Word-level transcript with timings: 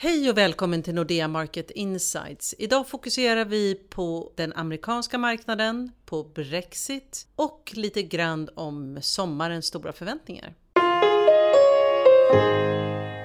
Hej 0.00 0.30
och 0.30 0.38
välkommen 0.38 0.82
till 0.82 0.94
Nordea 0.94 1.28
Market 1.28 1.70
Insights. 1.70 2.54
Idag 2.58 2.88
fokuserar 2.88 3.44
vi 3.44 3.74
på 3.74 4.32
den 4.36 4.52
amerikanska 4.52 5.18
marknaden, 5.18 5.92
på 6.04 6.24
Brexit 6.24 7.26
och 7.36 7.72
lite 7.74 8.02
grann 8.02 8.48
om 8.54 8.98
sommarens 9.02 9.66
stora 9.66 9.92
förväntningar. 9.92 10.54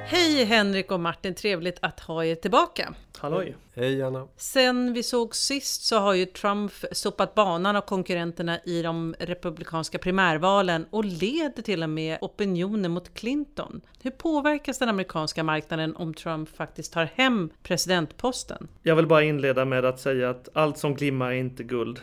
Hej 0.06 0.44
Henrik 0.46 0.92
och 0.92 1.00
Martin, 1.00 1.36
trevligt 1.36 1.78
att 1.82 2.00
ha 2.00 2.26
er 2.26 2.36
tillbaka. 2.36 2.94
Halloj! 3.18 3.56
Hej 3.76 4.04
Anna! 4.04 4.28
Sen 4.38 4.94
vi 4.94 5.04
såg 5.04 5.36
sist 5.36 5.84
så 5.84 6.00
har 6.00 6.14
ju 6.14 6.26
Trump 6.26 6.72
sopat 6.92 7.36
banan 7.36 7.76
av 7.76 7.82
konkurrenterna 7.82 8.60
i 8.66 8.82
de 8.82 9.16
republikanska 9.20 9.98
primärvalen 10.00 10.86
och 10.90 11.06
leder 11.06 11.62
till 11.64 11.84
och 11.84 11.90
med 11.90 12.18
opinionen 12.22 12.92
mot 12.92 13.14
Clinton. 13.14 13.82
Hur 14.02 14.12
påverkas 14.12 14.80
den 14.80 14.90
amerikanska 14.90 15.44
marknaden 15.44 15.96
om 15.96 16.14
Trump 16.14 16.50
faktiskt 16.50 16.94
tar 16.94 17.10
hem 17.16 17.50
presidentposten? 17.64 18.68
Jag 18.82 18.96
vill 18.96 19.08
bara 19.08 19.24
inleda 19.24 19.66
med 19.66 19.86
att 19.86 20.00
säga 20.00 20.30
att 20.30 20.50
allt 20.54 20.78
som 20.78 20.96
glimmar 20.96 21.32
är 21.32 21.36
inte 21.36 21.64
guld. 21.64 22.00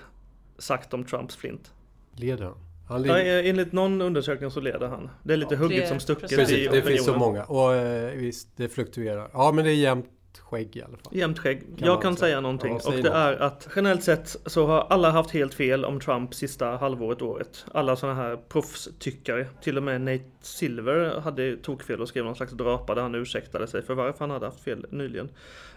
Sagt 0.58 0.94
om 0.94 1.04
Trumps 1.04 1.36
flint. 1.36 1.72
Leder 2.16 2.44
han? 2.44 2.69
Han 2.90 3.04
ja, 3.04 3.18
enligt 3.18 3.72
någon 3.72 4.02
undersökning 4.02 4.50
så 4.50 4.60
leder 4.60 4.88
han. 4.88 5.10
Det 5.22 5.32
är 5.32 5.36
lite 5.36 5.54
ja, 5.54 5.60
hugget 5.60 5.88
som 5.88 6.00
stucket 6.00 6.30
Precis, 6.30 6.58
i 6.58 6.68
det 6.68 6.82
finns 6.82 7.04
så 7.04 7.16
många. 7.16 7.44
Och 7.44 7.74
eh, 7.74 8.12
visst, 8.14 8.48
det 8.56 8.68
fluktuerar. 8.68 9.30
Ja, 9.32 9.52
men 9.52 9.64
det 9.64 9.70
är 9.70 9.74
jämnt 9.74 10.06
skägg 10.38 10.76
i 10.76 10.82
alla 10.82 10.96
fall. 10.96 11.16
Jämnt 11.16 11.38
skägg. 11.38 11.60
Kan 11.78 11.86
jag 11.86 12.02
kan 12.02 12.16
säga 12.16 12.40
någonting. 12.40 12.80
Ja, 12.82 12.88
och 12.88 12.92
det 12.92 13.02
något. 13.02 13.12
är 13.12 13.32
att 13.32 13.68
generellt 13.76 14.02
sett 14.02 14.36
så 14.46 14.66
har 14.66 14.86
alla 14.90 15.10
haft 15.10 15.30
helt 15.30 15.54
fel 15.54 15.84
om 15.84 16.00
Trump 16.00 16.34
sista 16.34 16.66
halvåret, 16.66 17.22
året. 17.22 17.64
Alla 17.74 17.96
sådana 17.96 18.22
här 18.22 18.36
proffstyckare. 18.48 19.46
Till 19.62 19.76
och 19.76 19.82
med 19.82 20.00
Nate 20.00 20.24
Silver 20.42 21.20
hade 21.20 21.56
tokfel 21.56 22.00
och 22.00 22.08
skrev 22.08 22.24
någon 22.24 22.36
slags 22.36 22.52
drapa 22.52 22.94
där 22.94 23.02
han 23.02 23.14
ursäktade 23.14 23.66
sig 23.66 23.82
för 23.82 23.94
varför 23.94 24.18
han 24.18 24.30
hade 24.30 24.46
haft 24.46 24.60
fel 24.60 24.86
nyligen. 24.90 25.28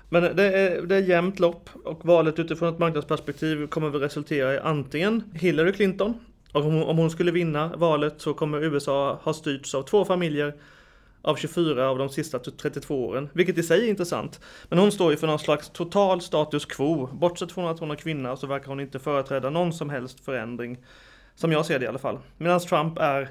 Men 0.10 0.36
det 0.36 0.44
är, 0.44 0.82
det 0.82 0.96
är 0.96 1.02
jämnt 1.02 1.40
lopp 1.40 1.70
och 1.84 2.06
valet 2.06 2.40
utifrån 2.40 2.74
ett 2.74 2.80
marknadsperspektiv 2.80 3.68
kommer 3.68 3.90
väl 3.90 4.02
resultera 4.02 4.54
i 4.54 4.60
antingen 4.60 5.24
Hillary 5.34 5.74
Clinton 5.74 6.14
och 6.54 6.66
om 6.66 6.74
hon, 6.74 6.84
om 6.84 6.98
hon 6.98 7.12
skulle 7.12 7.32
vinna 7.32 7.76
valet 7.76 8.14
så 8.18 8.34
kommer 8.34 8.64
USA 8.64 9.20
ha 9.24 9.34
styrts 9.34 9.76
av 9.76 9.84
två 9.84 10.06
familjer 10.06 10.54
av 11.22 11.36
24 11.36 11.90
av 11.90 11.98
de 11.98 12.10
sista 12.10 12.40
32 12.40 13.06
åren, 13.06 13.30
vilket 13.34 13.58
i 13.58 13.64
sig 13.64 13.86
är 13.86 13.90
intressant. 13.90 14.40
Men 14.70 14.80
hon 14.80 14.92
står 14.92 15.12
ju 15.12 15.18
för 15.18 15.28
någon 15.28 15.40
slags 15.40 15.70
total 15.70 16.22
status 16.22 16.66
quo. 16.66 17.08
Bortsett 17.08 17.52
från 17.52 17.68
att 17.68 17.80
hon 17.80 17.92
är 17.92 17.96
kvinna 17.96 18.36
så 18.36 18.48
verkar 18.48 18.68
hon 18.68 18.80
inte 18.80 19.00
företräda 19.00 19.50
någon 19.50 19.74
som 19.74 19.90
helst 19.90 20.26
förändring. 20.26 20.78
Som 21.36 21.52
jag 21.52 21.66
ser 21.66 21.80
det 21.80 21.86
i 21.86 21.88
alla 21.88 22.00
fall. 22.00 22.20
Medan 22.38 22.60
Trump 22.60 22.98
är 23.00 23.30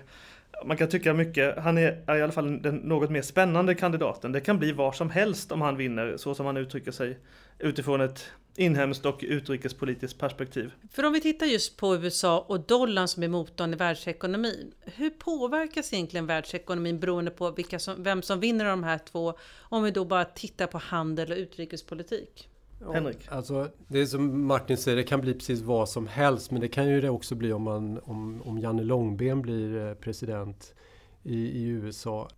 man 0.64 0.76
kan 0.76 0.88
tycka 0.88 1.14
mycket, 1.14 1.58
han 1.58 1.78
är, 1.78 2.02
är 2.06 2.16
i 2.16 2.22
alla 2.22 2.32
fall 2.32 2.62
den 2.62 2.76
något 2.76 3.10
mer 3.10 3.22
spännande 3.22 3.74
kandidaten. 3.74 4.32
Det 4.32 4.40
kan 4.40 4.58
bli 4.58 4.72
var 4.72 4.92
som 4.92 5.10
helst 5.10 5.52
om 5.52 5.60
han 5.60 5.76
vinner, 5.76 6.16
så 6.16 6.34
som 6.34 6.46
han 6.46 6.56
uttrycker 6.56 6.90
sig 6.90 7.18
utifrån 7.58 8.00
ett 8.00 8.30
inhemskt 8.56 9.06
och 9.06 9.18
utrikespolitiskt 9.22 10.18
perspektiv. 10.18 10.72
För 10.90 11.04
om 11.04 11.12
vi 11.12 11.20
tittar 11.20 11.46
just 11.46 11.76
på 11.76 11.96
USA 11.96 12.44
och 12.48 12.60
dollarn 12.60 13.08
som 13.08 13.22
är 13.22 13.28
motorn 13.28 13.72
i 13.72 13.76
världsekonomin. 13.76 14.72
Hur 14.80 15.10
påverkas 15.10 15.92
egentligen 15.92 16.26
världsekonomin 16.26 17.00
beroende 17.00 17.30
på 17.30 17.50
vilka 17.50 17.78
som, 17.78 18.02
vem 18.02 18.22
som 18.22 18.40
vinner 18.40 18.64
de 18.64 18.84
här 18.84 18.98
två? 18.98 19.34
Om 19.58 19.82
vi 19.82 19.90
då 19.90 20.04
bara 20.04 20.24
tittar 20.24 20.66
på 20.66 20.78
handel 20.78 21.30
och 21.32 21.36
utrikespolitik. 21.36 22.48
Henrik? 22.92 23.28
Alltså, 23.28 23.68
det 23.88 24.00
är 24.00 24.06
som 24.06 24.46
Martin 24.46 24.76
säger, 24.76 24.96
det 24.96 25.04
kan 25.04 25.20
bli 25.20 25.34
precis 25.34 25.60
vad 25.60 25.88
som 25.88 26.06
helst. 26.06 26.50
Men 26.50 26.60
det 26.60 26.68
kan 26.68 26.88
ju 26.88 27.00
det 27.00 27.10
också 27.10 27.34
bli 27.34 27.52
om, 27.52 27.62
man, 27.62 28.00
om, 28.04 28.42
om 28.42 28.58
Janne 28.58 28.82
Långben 28.82 29.42
blir 29.42 29.88
eh, 29.88 29.94
president 29.94 30.74
i, 31.22 31.36
i 31.36 31.64
USA. 31.64 32.28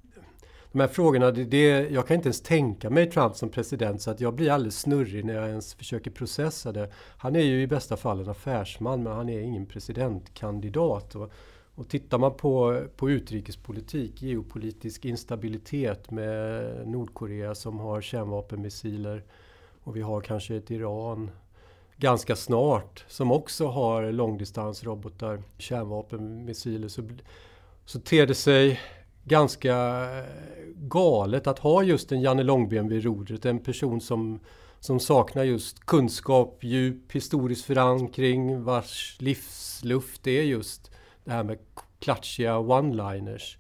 De 0.75 0.81
här 0.81 0.89
frågorna, 0.89 1.31
det, 1.31 1.45
det, 1.45 1.91
jag 1.91 2.07
kan 2.07 2.15
inte 2.15 2.27
ens 2.27 2.41
tänka 2.41 2.91
mig 2.91 3.11
Trump 3.11 3.37
som 3.37 3.49
president 3.49 4.03
så 4.03 4.11
att 4.11 4.21
jag 4.21 4.35
blir 4.35 4.51
alldeles 4.51 4.81
snurrig 4.81 5.25
när 5.25 5.35
jag 5.35 5.49
ens 5.49 5.75
försöker 5.75 6.11
processa 6.11 6.73
det. 6.73 6.91
Han 7.17 7.37
är 7.37 7.41
ju 7.41 7.63
i 7.63 7.67
bästa 7.67 7.97
fall 7.97 8.21
en 8.21 8.29
affärsman 8.29 9.03
men 9.03 9.13
han 9.13 9.29
är 9.29 9.41
ingen 9.41 9.67
presidentkandidat. 9.67 11.15
Och, 11.15 11.33
och 11.75 11.89
tittar 11.89 12.19
man 12.19 12.37
på, 12.37 12.83
på 12.97 13.11
utrikespolitik, 13.11 14.23
geopolitisk 14.23 15.05
instabilitet 15.05 16.11
med 16.11 16.89
Nordkorea 16.89 17.55
som 17.55 17.79
har 17.79 18.01
kärnvapenmissiler 18.01 19.25
och 19.85 19.97
vi 19.97 20.01
har 20.01 20.21
kanske 20.21 20.57
ett 20.57 20.71
Iran 20.71 21.31
ganska 21.97 22.37
snart 22.37 23.05
som 23.09 23.33
också 23.33 23.67
har 23.67 24.13
långdistansrobotar, 24.13 25.43
kärnvapenmissiler. 25.59 26.89
Så, 26.89 27.09
så 27.85 28.01
ter 28.01 28.27
det 28.27 28.35
sig 28.35 28.81
ganska 29.25 29.77
eh, 30.19 30.25
galet 30.77 31.47
att 31.47 31.59
ha 31.59 31.83
just 31.83 32.13
en 32.13 32.21
Janne 32.21 32.43
Långben 32.43 32.89
vid 32.89 33.05
rodret. 33.05 33.45
En 33.45 33.59
person 33.59 34.01
som, 34.01 34.41
som 34.81 35.01
saknar 35.01 35.45
just 35.45 35.87
kunskap, 35.87 36.59
djup, 36.61 37.13
historisk 37.13 37.67
förankring, 37.67 38.65
vars 38.65 39.17
livsluft 39.21 40.27
är 40.27 40.43
just 40.43 40.91
det 41.25 41.31
här 41.31 41.45
med 41.45 41.59
klatschiga 41.99 42.59
one-liners. 42.59 43.57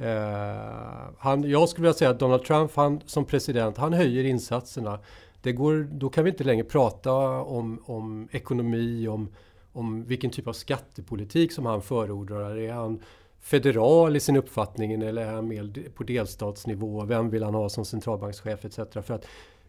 Uh, 0.00 1.14
han, 1.18 1.50
jag 1.50 1.68
skulle 1.68 1.82
vilja 1.82 1.98
säga 1.98 2.10
att 2.10 2.18
Donald 2.18 2.44
Trump 2.44 2.70
han, 2.74 3.00
som 3.06 3.24
president, 3.24 3.76
han 3.76 3.92
höjer 3.92 4.24
insatserna. 4.24 4.98
Det 5.42 5.52
går, 5.52 5.88
då 5.92 6.08
kan 6.08 6.24
vi 6.24 6.30
inte 6.30 6.44
längre 6.44 6.64
prata 6.64 7.12
om, 7.42 7.82
om 7.84 8.28
ekonomi, 8.32 9.08
om, 9.08 9.34
om 9.72 10.04
vilken 10.04 10.30
typ 10.30 10.46
av 10.46 10.52
skattepolitik 10.52 11.52
som 11.52 11.66
han 11.66 11.82
förordar. 11.82 12.56
Är 12.56 12.72
han 12.72 13.00
federal 13.46 14.16
i 14.16 14.20
sin 14.20 14.36
uppfattning 14.36 15.02
eller 15.02 15.22
är 15.22 15.32
han 15.32 15.48
mer 15.48 15.90
på 15.94 16.04
delstatsnivå? 16.04 17.04
Vem 17.04 17.30
vill 17.30 17.42
han 17.42 17.54
ha 17.54 17.68
som 17.68 17.84
centralbankschef 17.84 18.64
etc. 18.64 18.76
För 18.76 19.14
att 19.14 19.26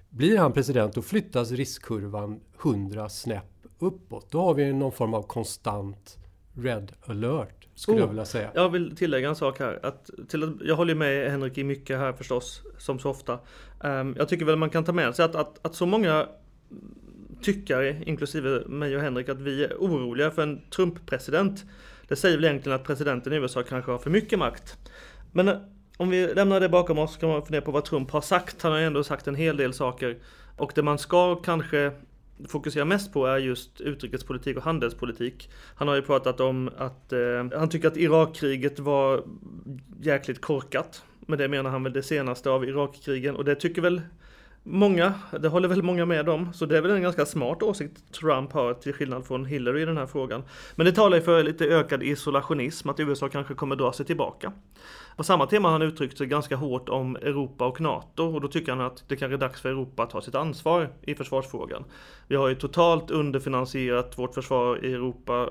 blir 0.10 0.38
han 0.38 0.54
president 0.54 0.96
då 0.96 1.02
flyttas 1.02 1.52
riskkurvan 1.52 2.40
100 2.64 3.10
snäpp 3.10 3.44
uppåt. 3.80 4.32
Då 4.32 4.42
har 4.42 4.54
vi 4.54 4.74
någon 4.74 4.92
form 4.92 5.14
av 5.14 5.24
konstant 5.24 6.18
red 6.54 6.92
alert 7.02 7.68
skulle 7.76 7.98
oh, 7.98 8.02
jag 8.02 8.08
vilja 8.08 8.26
säga. 8.26 8.52
Jag 8.54 8.70
vill 8.70 8.96
tillägga 8.96 9.30
en 9.30 9.36
sak 9.36 9.60
här. 9.60 9.80
Att, 9.84 10.10
till, 10.30 10.58
jag 10.64 10.76
håller 10.76 10.96
med 10.96 11.32
Henrik 11.32 11.58
i 11.58 11.64
mycket 11.64 11.98
här 11.98 12.14
förstås, 12.14 12.62
som 12.78 13.00
så 13.00 13.10
ofta. 13.10 13.40
Um, 13.80 14.16
jag 14.18 14.30
tycker 14.30 14.46
väl 14.46 14.56
man 14.56 14.70
kan 14.70 14.84
ta 14.84 14.94
med 14.94 15.16
sig 15.16 15.26
att, 15.26 15.36
att, 15.36 15.66
att 15.66 15.76
så 15.76 15.86
många 15.86 16.28
tyckare, 17.42 18.04
inklusive 18.06 18.64
mig 18.68 18.96
och 18.96 19.02
Henrik, 19.02 19.30
att 19.30 19.42
vi 19.42 19.64
är 19.64 19.76
oroliga 19.80 20.32
för 20.32 20.42
en 20.42 20.62
Trump-president. 20.76 21.66
Det 22.08 22.16
säger 22.16 22.38
väl 22.38 22.46
egentligen 22.46 22.76
att 22.76 22.84
presidenten 22.84 23.34
i 23.34 23.36
USA 23.36 23.64
kanske 23.64 23.92
har 23.92 23.98
för 23.98 24.10
mycket 24.10 24.40
makt. 24.40 24.78
Men 25.32 25.48
eh, 25.48 25.58
om 25.98 26.10
vi 26.10 26.34
lämnar 26.34 26.60
det 26.60 26.70
bakom 26.70 26.98
oss 26.98 27.18
kan 27.18 27.30
man 27.30 27.46
fundera 27.46 27.62
på 27.62 27.72
vad 27.72 27.86
Trump 27.86 28.12
har 28.12 28.22
sagt. 28.22 28.62
Han 28.62 28.72
har 28.72 28.80
ju 28.80 28.86
ändå 28.86 29.04
sagt 29.04 29.28
en 29.28 29.36
hel 29.36 29.58
del 29.58 29.74
saker. 29.74 30.18
Och 30.58 30.72
det 30.76 30.84
man 30.84 30.98
ska 30.98 31.36
kanske 31.36 31.92
fokusera 32.48 32.86
mest 32.86 33.14
på 33.14 33.26
är 33.26 33.38
just 33.38 33.82
utrikespolitik 33.82 34.58
och 34.58 34.64
handelspolitik. 34.64 35.50
Han 35.76 35.88
har 35.88 35.96
ju 35.96 36.02
pratat 36.02 36.40
om 36.40 36.70
att 36.78 37.14
eh, 37.14 37.20
han 37.60 37.70
tycker 37.70 37.88
att 37.88 37.98
Irakkriget 37.98 38.80
var 38.80 39.24
jäkligt 40.02 40.42
korkat. 40.42 41.04
Men 41.20 41.40
det 41.40 41.48
menar 41.48 41.70
han 41.70 41.84
väl 41.84 41.94
det 41.94 42.04
senaste 42.04 42.50
av 42.50 42.66
Irakkrigen 42.66 43.36
och 43.36 43.46
det 43.46 43.56
tycker 43.56 43.82
väl 43.82 44.02
Många, 44.70 45.14
det 45.40 45.48
håller 45.48 45.68
väl 45.68 45.84
många 45.84 46.06
med 46.06 46.30
om, 46.30 46.54
så 46.54 46.66
det 46.66 46.78
är 46.78 46.82
väl 46.82 46.92
en 46.92 47.02
ganska 47.02 47.26
smart 47.26 47.64
åsikt 47.64 48.14
Trump 48.14 48.52
har 48.52 48.74
till 48.74 48.94
skillnad 48.94 49.26
från 49.26 49.46
Hillary 49.46 49.82
i 49.82 49.86
den 49.86 49.98
här 49.98 50.06
frågan. 50.06 50.44
Men 50.76 50.86
det 50.86 50.92
talar 50.92 51.18
ju 51.18 51.24
för 51.24 51.44
lite 51.44 51.66
ökad 51.66 52.04
isolationism, 52.04 52.90
att 52.90 53.00
USA 53.00 53.30
kanske 53.30 53.54
kommer 53.54 53.76
dra 53.76 53.94
sig 53.94 54.06
tillbaka. 54.06 54.52
På 55.18 55.24
samma 55.24 55.46
tema 55.46 55.68
har 55.68 55.74
han 55.74 55.82
uttryckt 55.82 56.18
sig 56.18 56.28
ganska 56.28 56.56
hårt 56.56 56.90
om 56.90 57.16
Europa 57.16 57.66
och 57.68 57.82
NATO 57.82 58.24
och 58.24 58.42
då 58.42 58.48
tycker 58.48 58.72
han 58.72 58.82
att 58.82 59.04
det 59.08 59.16
kanske 59.16 59.36
är 59.36 59.40
dags 59.40 59.62
för 59.62 59.70
Europa 59.70 60.04
att 60.04 60.10
ta 60.10 60.22
sitt 60.22 60.36
ansvar 60.36 60.90
i 61.02 61.16
försvarsfrågan. 61.16 61.84
Vi 62.28 62.36
har 62.36 62.48
ju 62.48 62.56
totalt 62.56 63.12
underfinansierat 63.12 64.18
vårt 64.18 64.34
försvar 64.34 64.86
i 64.86 64.94
Europa, 64.94 65.50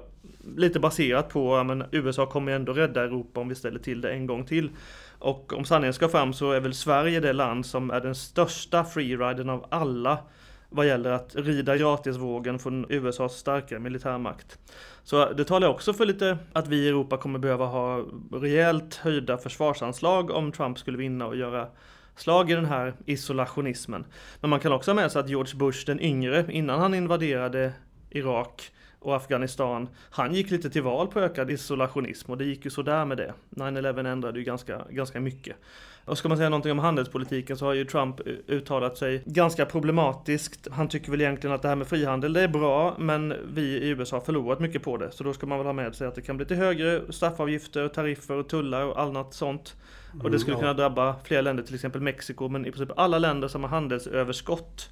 lite 0.57 0.81
baserat 0.81 1.29
på 1.29 1.57
att 1.57 1.89
USA 1.91 2.27
kommer 2.27 2.53
ändå 2.53 2.73
rädda 2.73 3.05
Europa 3.05 3.41
om 3.41 3.49
vi 3.49 3.55
ställer 3.55 3.79
till 3.79 4.01
det 4.01 4.13
en 4.13 4.27
gång 4.27 4.45
till. 4.45 4.71
Och 5.19 5.53
om 5.53 5.65
sanningen 5.65 5.95
ska 5.95 6.09
fram 6.09 6.33
så 6.33 6.53
är 6.53 6.61
väl 6.61 6.75
Sverige 6.75 7.21
det 7.21 7.33
land 7.33 7.67
som 7.67 7.91
är 7.91 8.01
den 8.01 8.15
största 8.15 8.85
freeriden 8.85 9.51
av 9.51 9.67
alla 9.69 10.19
vad 10.69 10.87
gäller 10.87 11.11
att 11.11 11.35
rida 11.35 11.77
gratisvågen 11.77 12.59
från 12.59 12.87
USAs 12.89 13.37
starka 13.37 13.79
militärmakt. 13.79 14.59
Så 15.03 15.33
det 15.33 15.45
talar 15.45 15.69
också 15.69 15.93
för 15.93 16.07
lite 16.07 16.39
att 16.53 16.69
vi 16.69 16.77
i 16.77 16.89
Europa 16.89 17.17
kommer 17.17 17.39
behöva 17.39 17.67
ha 17.67 18.05
rejält 18.33 18.95
höjda 18.95 19.39
försvarsanslag 19.39 20.31
om 20.31 20.53
Trump 20.53 20.79
skulle 20.79 20.99
vinna 20.99 21.27
och 21.27 21.37
göra 21.37 21.69
slag 22.17 22.51
i 22.51 22.55
den 22.55 22.67
här 22.67 22.95
isolationismen. 23.07 24.05
Men 24.41 24.51
man 24.51 24.61
kan 24.61 24.73
också 24.73 24.91
ha 24.91 24.95
med 24.97 25.13
sig 25.13 25.21
att 25.21 25.29
George 25.29 25.57
Bush 25.57 25.87
den 25.87 26.01
yngre, 26.01 26.47
innan 26.51 26.81
han 26.81 26.95
invaderade 26.95 27.73
Irak 28.11 28.73
och 29.07 29.17
Afghanistan. 29.17 29.89
Han 30.11 30.35
gick 30.35 30.51
lite 30.51 30.71
till 30.71 30.83
val 30.83 31.09
på 31.09 31.21
ökad 31.21 31.51
isolationism 31.51 32.31
och 32.31 32.39
det 32.39 32.45
gick 32.45 32.65
ju 32.65 32.71
sådär 32.71 33.05
med 33.05 33.17
det. 33.17 33.35
9-11 33.51 34.09
ändrade 34.09 34.39
ju 34.39 34.45
ganska, 34.45 34.85
ganska 34.91 35.21
mycket. 35.21 35.57
Och 36.05 36.19
ska 36.19 36.29
man 36.29 36.39
säga 36.39 36.49
någonting 36.49 36.73
om 36.73 36.79
handelspolitiken 36.79 37.57
så 37.57 37.65
har 37.65 37.75
ju 37.75 37.85
Trump 37.85 38.21
uttalat 38.47 38.99
sig 38.99 39.23
ganska 39.27 39.67
problematiskt. 39.67 40.69
Han 40.71 40.89
tycker 40.89 41.11
väl 41.11 41.21
egentligen 41.21 41.55
att 41.55 41.63
det 41.63 41.69
här 41.69 41.77
med 41.77 41.87
frihandel 41.87 42.33
det 42.33 42.41
är 42.41 42.49
bra, 42.49 42.97
men 42.99 43.35
vi 43.55 43.63
i 43.63 43.89
USA 43.89 44.17
har 44.17 44.21
förlorat 44.21 44.61
mycket 44.61 44.83
på 44.83 44.97
det. 44.97 45.11
Så 45.11 45.25
då 45.25 45.33
ska 45.33 45.47
man 45.47 45.59
väl 45.59 45.67
ha 45.67 45.73
med 45.73 45.95
sig 45.95 46.07
att 46.07 46.15
det 46.15 46.23
kan 46.23 46.37
bli 46.37 46.45
lite 46.45 46.55
högre 46.55 47.13
straffavgifter, 47.13 47.89
tariffer 47.89 48.35
och 48.35 48.49
tullar 48.49 48.85
och 48.85 49.01
annat 49.01 49.35
sånt. 49.35 49.77
Och 50.23 50.31
det 50.31 50.39
skulle 50.39 50.57
kunna 50.57 50.75
drabba 50.75 51.17
fler 51.25 51.43
länder, 51.43 51.63
till 51.63 51.75
exempel 51.75 52.01
Mexiko, 52.01 52.49
men 52.49 52.67
i 52.67 52.71
princip 52.71 52.99
alla 52.99 53.19
länder 53.19 53.49
som 53.49 53.63
har 53.63 53.71
handelsöverskott 53.71 54.91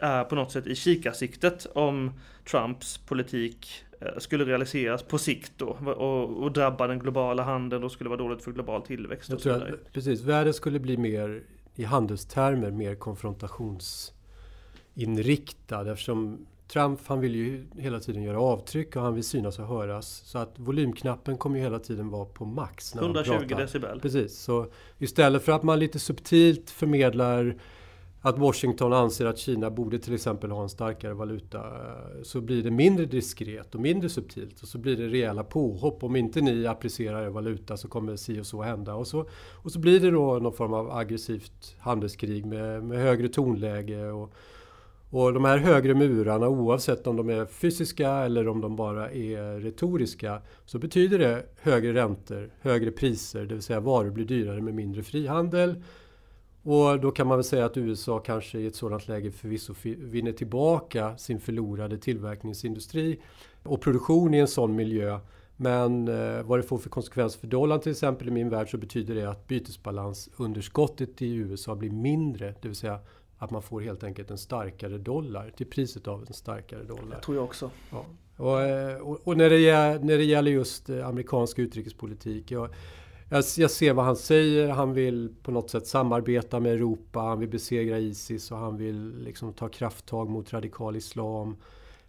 är 0.00 0.24
på 0.24 0.34
något 0.34 0.52
sätt 0.52 0.66
i 0.66 0.74
kikarsiktet 0.74 1.66
om 1.74 2.12
Trumps 2.50 2.98
politik 2.98 3.84
eh, 4.00 4.08
skulle 4.18 4.44
realiseras 4.44 5.02
på 5.02 5.18
sikt 5.18 5.52
då 5.56 5.66
och, 5.66 6.42
och 6.42 6.52
drabba 6.52 6.86
den 6.86 6.98
globala 6.98 7.42
handeln 7.42 7.84
och 7.84 7.92
skulle 7.92 8.10
vara 8.10 8.18
dåligt 8.18 8.44
för 8.44 8.52
global 8.52 8.82
tillväxt. 8.82 9.30
Jag 9.30 9.40
tror 9.40 9.54
att, 9.54 9.92
precis, 9.92 10.22
världen 10.22 10.54
skulle 10.54 10.78
bli 10.78 10.96
mer 10.96 11.42
i 11.74 11.84
handelstermer 11.84 12.70
mer 12.70 12.94
konfrontationsinriktad 12.94 15.92
eftersom 15.92 16.46
Trump 16.68 17.00
han 17.06 17.20
vill 17.20 17.34
ju 17.34 17.66
hela 17.76 18.00
tiden 18.00 18.22
göra 18.22 18.40
avtryck 18.40 18.96
och 18.96 19.02
han 19.02 19.14
vill 19.14 19.24
synas 19.24 19.58
och 19.58 19.66
höras. 19.66 20.22
Så 20.24 20.38
att 20.38 20.54
volymknappen 20.56 21.38
kommer 21.38 21.56
ju 21.56 21.62
hela 21.62 21.78
tiden 21.78 22.10
vara 22.10 22.24
på 22.24 22.44
max. 22.44 22.94
När 22.94 23.02
120 23.02 23.54
decibel. 23.56 24.00
Precis, 24.00 24.38
så 24.38 24.66
istället 24.98 25.44
för 25.44 25.52
att 25.52 25.62
man 25.62 25.78
lite 25.78 25.98
subtilt 25.98 26.70
förmedlar 26.70 27.56
att 28.26 28.38
Washington 28.38 28.92
anser 28.92 29.26
att 29.26 29.38
Kina 29.38 29.70
borde 29.70 29.98
till 29.98 30.14
exempel 30.14 30.50
ha 30.50 30.62
en 30.62 30.68
starkare 30.68 31.14
valuta 31.14 31.58
eh, 31.58 32.22
så 32.22 32.40
blir 32.40 32.62
det 32.62 32.70
mindre 32.70 33.06
diskret 33.06 33.74
och 33.74 33.80
mindre 33.80 34.08
subtilt 34.08 34.62
och 34.62 34.68
så 34.68 34.78
blir 34.78 34.96
det 34.96 35.08
rejäla 35.08 35.44
påhopp. 35.44 36.04
Om 36.04 36.16
inte 36.16 36.40
ni 36.40 36.66
applicerar 36.66 37.22
er 37.22 37.28
valuta 37.28 37.76
så 37.76 37.88
kommer 37.88 38.16
si 38.16 38.40
och 38.40 38.46
så 38.46 38.62
hända. 38.62 38.94
Och 38.94 39.06
så, 39.06 39.26
och 39.52 39.72
så 39.72 39.78
blir 39.78 40.00
det 40.00 40.10
då 40.10 40.38
någon 40.38 40.52
form 40.52 40.74
av 40.74 40.90
aggressivt 40.90 41.76
handelskrig 41.78 42.46
med, 42.46 42.84
med 42.84 42.98
högre 42.98 43.28
tonläge. 43.28 44.10
Och, 44.10 44.32
och 45.10 45.32
de 45.32 45.44
här 45.44 45.58
högre 45.58 45.94
murarna 45.94 46.48
oavsett 46.48 47.06
om 47.06 47.16
de 47.16 47.28
är 47.28 47.46
fysiska 47.46 48.10
eller 48.10 48.48
om 48.48 48.60
de 48.60 48.76
bara 48.76 49.10
är 49.10 49.60
retoriska 49.60 50.42
så 50.64 50.78
betyder 50.78 51.18
det 51.18 51.46
högre 51.60 51.94
räntor, 51.94 52.50
högre 52.60 52.90
priser, 52.90 53.44
det 53.44 53.54
vill 53.54 53.62
säga 53.62 53.80
varor 53.80 54.10
blir 54.10 54.24
dyrare 54.24 54.60
med 54.60 54.74
mindre 54.74 55.02
frihandel 55.02 55.74
och 56.64 57.00
då 57.00 57.10
kan 57.10 57.26
man 57.26 57.38
väl 57.38 57.44
säga 57.44 57.64
att 57.64 57.76
USA 57.76 58.18
kanske 58.18 58.58
i 58.58 58.66
ett 58.66 58.76
sådant 58.76 59.08
läge 59.08 59.30
förvisso 59.30 59.74
vinner 59.82 60.32
tillbaka 60.32 61.16
sin 61.16 61.40
förlorade 61.40 61.98
tillverkningsindustri 61.98 63.20
och 63.62 63.80
produktion 63.80 64.34
i 64.34 64.38
en 64.38 64.48
sån 64.48 64.76
miljö. 64.76 65.20
Men 65.56 66.08
eh, 66.08 66.42
vad 66.42 66.58
det 66.58 66.62
får 66.62 66.78
för 66.78 66.90
konsekvenser 66.90 67.40
för 67.40 67.46
dollarn 67.46 67.80
till 67.80 67.92
exempel 67.92 68.28
i 68.28 68.30
min 68.30 68.48
värld 68.48 68.70
så 68.70 68.78
betyder 68.78 69.14
det 69.14 69.30
att 69.30 69.48
bytesbalansunderskottet 69.48 71.22
i 71.22 71.34
USA 71.34 71.74
blir 71.74 71.90
mindre. 71.90 72.54
Det 72.60 72.68
vill 72.68 72.76
säga 72.76 72.98
att 73.38 73.50
man 73.50 73.62
får 73.62 73.80
helt 73.80 74.04
enkelt 74.04 74.30
en 74.30 74.38
starkare 74.38 74.98
dollar 74.98 75.50
till 75.56 75.66
priset 75.66 76.08
av 76.08 76.24
en 76.28 76.34
starkare 76.34 76.84
dollar. 76.84 77.16
Det 77.16 77.22
tror 77.22 77.36
jag 77.36 77.44
också. 77.44 77.70
Ja. 77.90 78.04
Och, 78.36 78.62
eh, 78.62 78.96
och, 78.96 79.20
och, 79.24 79.36
när, 79.36 79.50
det, 79.50 80.04
när 80.04 80.18
det 80.18 80.24
gäller 80.24 80.50
just 80.50 80.90
eh, 80.90 81.08
amerikansk 81.08 81.58
utrikespolitik. 81.58 82.50
Jag, 82.50 82.68
jag, 83.28 83.44
jag, 83.56 83.70
ser 83.70 83.92
vad 83.92 84.04
han 84.04 84.16
säger. 84.16 84.68
Han 84.68 84.92
vill 84.92 85.34
på 85.42 85.50
något 85.50 85.70
sätt 85.70 85.86
samarbeta 85.86 86.60
med 86.60 86.72
Europa. 86.72 87.20
Han 87.20 87.40
vill 87.40 87.48
besegra 87.48 87.98
Isis 87.98 88.50
och 88.50 88.58
han 88.58 88.76
vill 88.76 89.18
liksom 89.18 89.52
ta 89.52 89.68
krafttag 89.68 90.28
mot 90.28 90.52
radikal 90.52 90.96
islam. 90.96 91.56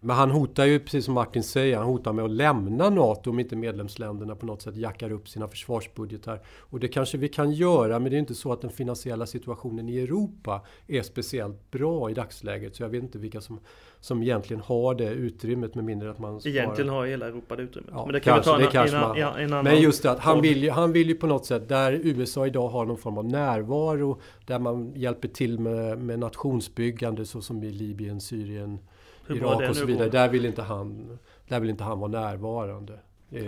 Men 0.00 0.16
han 0.16 0.30
hotar 0.30 0.64
ju, 0.64 0.78
precis 0.78 1.04
som 1.04 1.14
Martin 1.14 1.42
säger, 1.42 1.76
han 1.76 1.86
hotar 1.86 2.12
med 2.12 2.24
att 2.24 2.30
lämna 2.30 2.90
NATO 2.90 3.30
om 3.30 3.38
inte 3.38 3.56
medlemsländerna 3.56 4.36
på 4.36 4.46
något 4.46 4.62
sätt 4.62 4.76
jackar 4.76 5.12
upp 5.12 5.28
sina 5.28 5.48
försvarsbudgetar. 5.48 6.40
Och 6.46 6.80
det 6.80 6.88
kanske 6.88 7.18
vi 7.18 7.28
kan 7.28 7.52
göra, 7.52 7.98
men 7.98 8.10
det 8.10 8.16
är 8.16 8.18
inte 8.18 8.34
så 8.34 8.52
att 8.52 8.60
den 8.60 8.70
finansiella 8.70 9.26
situationen 9.26 9.88
i 9.88 9.98
Europa 9.98 10.60
är 10.86 11.02
speciellt 11.02 11.70
bra 11.70 12.10
i 12.10 12.14
dagsläget. 12.14 12.76
Så 12.76 12.82
jag 12.82 12.88
vet 12.88 13.02
inte 13.02 13.18
vilka 13.18 13.40
som, 13.40 13.60
som 14.00 14.22
egentligen 14.22 14.62
har 14.62 14.94
det 14.94 15.10
utrymmet 15.10 15.74
med 15.74 15.84
mindre 15.84 16.10
att 16.10 16.18
man 16.18 16.40
sparar. 16.40 16.54
Egentligen 16.54 16.90
har 16.90 17.06
hela 17.06 17.26
Europa 17.26 17.56
det 17.56 17.62
utrymmet. 17.62 17.90
Ja, 17.94 18.04
men 18.04 18.12
det 18.12 18.20
kan 18.20 18.34
kanske, 18.34 18.56
vi 18.58 18.72
ta 18.72 18.82
en, 18.82 18.94
en, 18.94 19.22
en, 19.22 19.44
en, 19.44 19.52
annan 19.52 19.64
Men 19.64 19.80
just 19.80 20.02
det 20.02 20.10
att 20.10 20.18
han 20.18 20.40
vill, 20.40 20.62
ju, 20.62 20.70
han 20.70 20.92
vill 20.92 21.08
ju 21.08 21.14
på 21.14 21.26
något 21.26 21.46
sätt, 21.46 21.68
där 21.68 21.92
USA 21.92 22.46
idag 22.46 22.68
har 22.68 22.84
någon 22.84 22.98
form 22.98 23.18
av 23.18 23.24
närvaro, 23.24 24.20
där 24.46 24.58
man 24.58 24.92
hjälper 24.94 25.28
till 25.28 25.58
med, 25.58 25.98
med 25.98 26.18
nationsbyggande 26.18 27.24
så 27.26 27.40
som 27.40 27.62
i 27.62 27.70
Libyen, 27.72 28.20
Syrien, 28.20 28.78
Irak 29.28 29.70
och 29.70 29.76
så 29.76 29.86
vidare. 29.86 30.08
Där 30.08 30.28
vill, 30.28 30.46
inte 30.46 30.62
han, 30.62 31.18
där 31.48 31.60
vill 31.60 31.70
inte 31.70 31.84
han 31.84 32.00
vara 32.00 32.10
närvarande. 32.10 32.98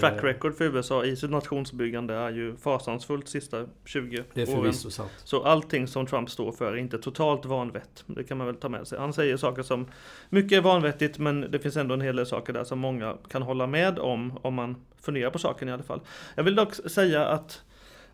Track 0.01 0.25
record 0.25 0.55
för 0.55 0.65
USA 0.65 1.05
i 1.05 1.17
sitt 1.17 1.31
nationsbyggande 1.31 2.15
är 2.15 2.31
ju 2.31 2.57
fasansfullt 2.57 3.29
sista 3.29 3.67
20 3.85 4.17
åren. 4.17 4.27
Det 4.35 4.43
är 4.43 4.47
förvisso 4.47 4.91
sant. 4.91 5.11
Så 5.25 5.43
allting 5.43 5.87
som 5.87 6.07
Trump 6.07 6.31
står 6.31 6.53
för 6.53 6.73
är 6.73 6.77
inte 6.77 6.99
totalt 6.99 7.45
vanvett. 7.45 8.05
Det 8.07 8.25
kan 8.25 8.39
man 8.39 8.47
väl 8.47 8.57
ta 8.57 8.69
med 8.69 8.87
sig. 8.87 8.99
Han 8.99 9.13
säger 9.13 9.37
saker 9.37 9.63
som 9.63 9.87
mycket 10.29 10.59
är 10.59 10.63
vanvettigt 10.63 11.19
men 11.19 11.41
det 11.41 11.59
finns 11.59 11.77
ändå 11.77 11.95
en 11.95 12.01
hel 12.01 12.17
del 12.17 12.27
saker 12.27 12.53
där 12.53 12.65
som 12.65 12.79
många 12.79 13.17
kan 13.29 13.43
hålla 13.43 13.67
med 13.67 13.99
om 13.99 14.39
om 14.43 14.55
man 14.55 14.77
funderar 15.01 15.31
på 15.31 15.39
saken 15.39 15.69
i 15.69 15.73
alla 15.73 15.83
fall. 15.83 16.01
Jag 16.35 16.45
vill 16.45 16.55
dock 16.55 16.75
säga 16.75 17.27
att 17.27 17.63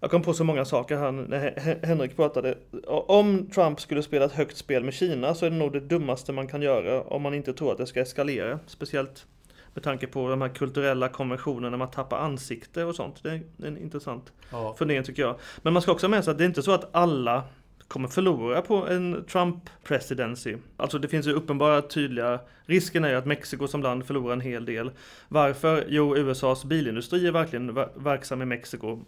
jag 0.00 0.10
kom 0.10 0.22
på 0.22 0.34
så 0.34 0.44
många 0.44 0.64
saker 0.64 0.96
här 0.96 1.12
när 1.12 1.86
Henrik 1.86 2.16
pratade. 2.16 2.58
Om 2.86 3.46
Trump 3.54 3.80
skulle 3.80 4.02
spela 4.02 4.24
ett 4.24 4.32
högt 4.32 4.56
spel 4.56 4.84
med 4.84 4.94
Kina 4.94 5.34
så 5.34 5.46
är 5.46 5.50
det 5.50 5.56
nog 5.56 5.72
det 5.72 5.80
dummaste 5.80 6.32
man 6.32 6.46
kan 6.46 6.62
göra 6.62 7.02
om 7.02 7.22
man 7.22 7.34
inte 7.34 7.52
tror 7.52 7.72
att 7.72 7.78
det 7.78 7.86
ska 7.86 8.00
eskalera. 8.00 8.58
Speciellt 8.66 9.26
med 9.74 9.82
tanke 9.82 10.06
på 10.06 10.28
de 10.28 10.42
här 10.42 10.48
kulturella 10.48 11.08
konventionerna 11.08 11.76
med 11.76 11.84
att 11.84 11.92
tappa 11.92 12.18
ansikte 12.18 12.84
och 12.84 12.94
sånt. 12.94 13.22
Det 13.22 13.30
är 13.30 13.66
en 13.66 13.78
intressant 13.78 14.32
ja. 14.50 14.74
fundering 14.78 15.04
tycker 15.04 15.22
jag. 15.22 15.36
Men 15.62 15.72
man 15.72 15.82
ska 15.82 15.92
också 15.92 16.06
ha 16.06 16.10
med 16.10 16.24
sig 16.24 16.30
att 16.30 16.38
det 16.38 16.44
är 16.44 16.48
inte 16.48 16.62
så 16.62 16.72
att 16.72 16.94
alla 16.94 17.42
kommer 17.88 18.08
förlora 18.08 18.62
på 18.62 18.86
en 18.88 19.24
Trump 19.24 19.70
presidency. 19.84 20.56
Alltså 20.76 20.98
det 20.98 21.08
finns 21.08 21.26
ju 21.26 21.32
uppenbara 21.32 21.82
tydliga 21.82 22.40
risken 22.66 23.04
är 23.04 23.08
ju 23.08 23.14
att 23.14 23.26
Mexiko 23.26 23.68
som 23.68 23.82
land 23.82 24.06
förlorar 24.06 24.32
en 24.32 24.40
hel 24.40 24.64
del. 24.64 24.90
Varför? 25.28 25.84
Jo, 25.88 26.16
USAs 26.16 26.64
bilindustri 26.64 27.26
är 27.26 27.32
verkligen 27.32 27.74
verksam 27.94 28.42
i 28.42 28.44
Mexiko. 28.44 29.00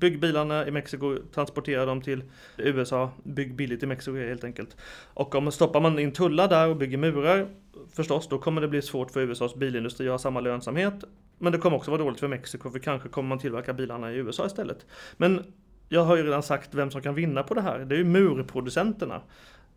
Bygg 0.00 0.20
bilarna 0.20 0.66
i 0.66 0.70
Mexiko, 0.70 1.16
transportera 1.34 1.84
dem 1.84 2.02
till 2.02 2.22
USA, 2.56 3.10
bygg 3.22 3.54
billigt 3.54 3.82
i 3.82 3.86
Mexiko 3.86 4.16
helt 4.16 4.44
enkelt. 4.44 4.76
Och 5.14 5.34
om 5.34 5.52
stoppar 5.52 5.80
man 5.80 5.98
in 5.98 6.12
tullar 6.12 6.48
där 6.48 6.68
och 6.68 6.76
bygger 6.76 6.98
murar, 6.98 7.48
förstås, 7.92 8.28
då 8.28 8.38
kommer 8.38 8.60
det 8.60 8.68
bli 8.68 8.82
svårt 8.82 9.10
för 9.10 9.20
USAs 9.20 9.54
bilindustri 9.54 10.06
att 10.06 10.12
ha 10.12 10.18
samma 10.18 10.40
lönsamhet. 10.40 11.04
Men 11.38 11.52
det 11.52 11.58
kommer 11.58 11.76
också 11.76 11.90
vara 11.90 12.02
dåligt 12.02 12.20
för 12.20 12.28
Mexiko, 12.28 12.70
för 12.70 12.78
kanske 12.78 13.08
kommer 13.08 13.28
man 13.28 13.38
tillverka 13.38 13.72
bilarna 13.72 14.12
i 14.12 14.16
USA 14.16 14.46
istället. 14.46 14.86
Men 15.16 15.44
jag 15.88 16.04
har 16.04 16.16
ju 16.16 16.22
redan 16.22 16.42
sagt 16.42 16.74
vem 16.74 16.90
som 16.90 17.02
kan 17.02 17.14
vinna 17.14 17.42
på 17.42 17.54
det 17.54 17.60
här. 17.60 17.78
Det 17.78 17.94
är 17.94 17.98
ju 17.98 18.04
murproducenterna. 18.04 19.22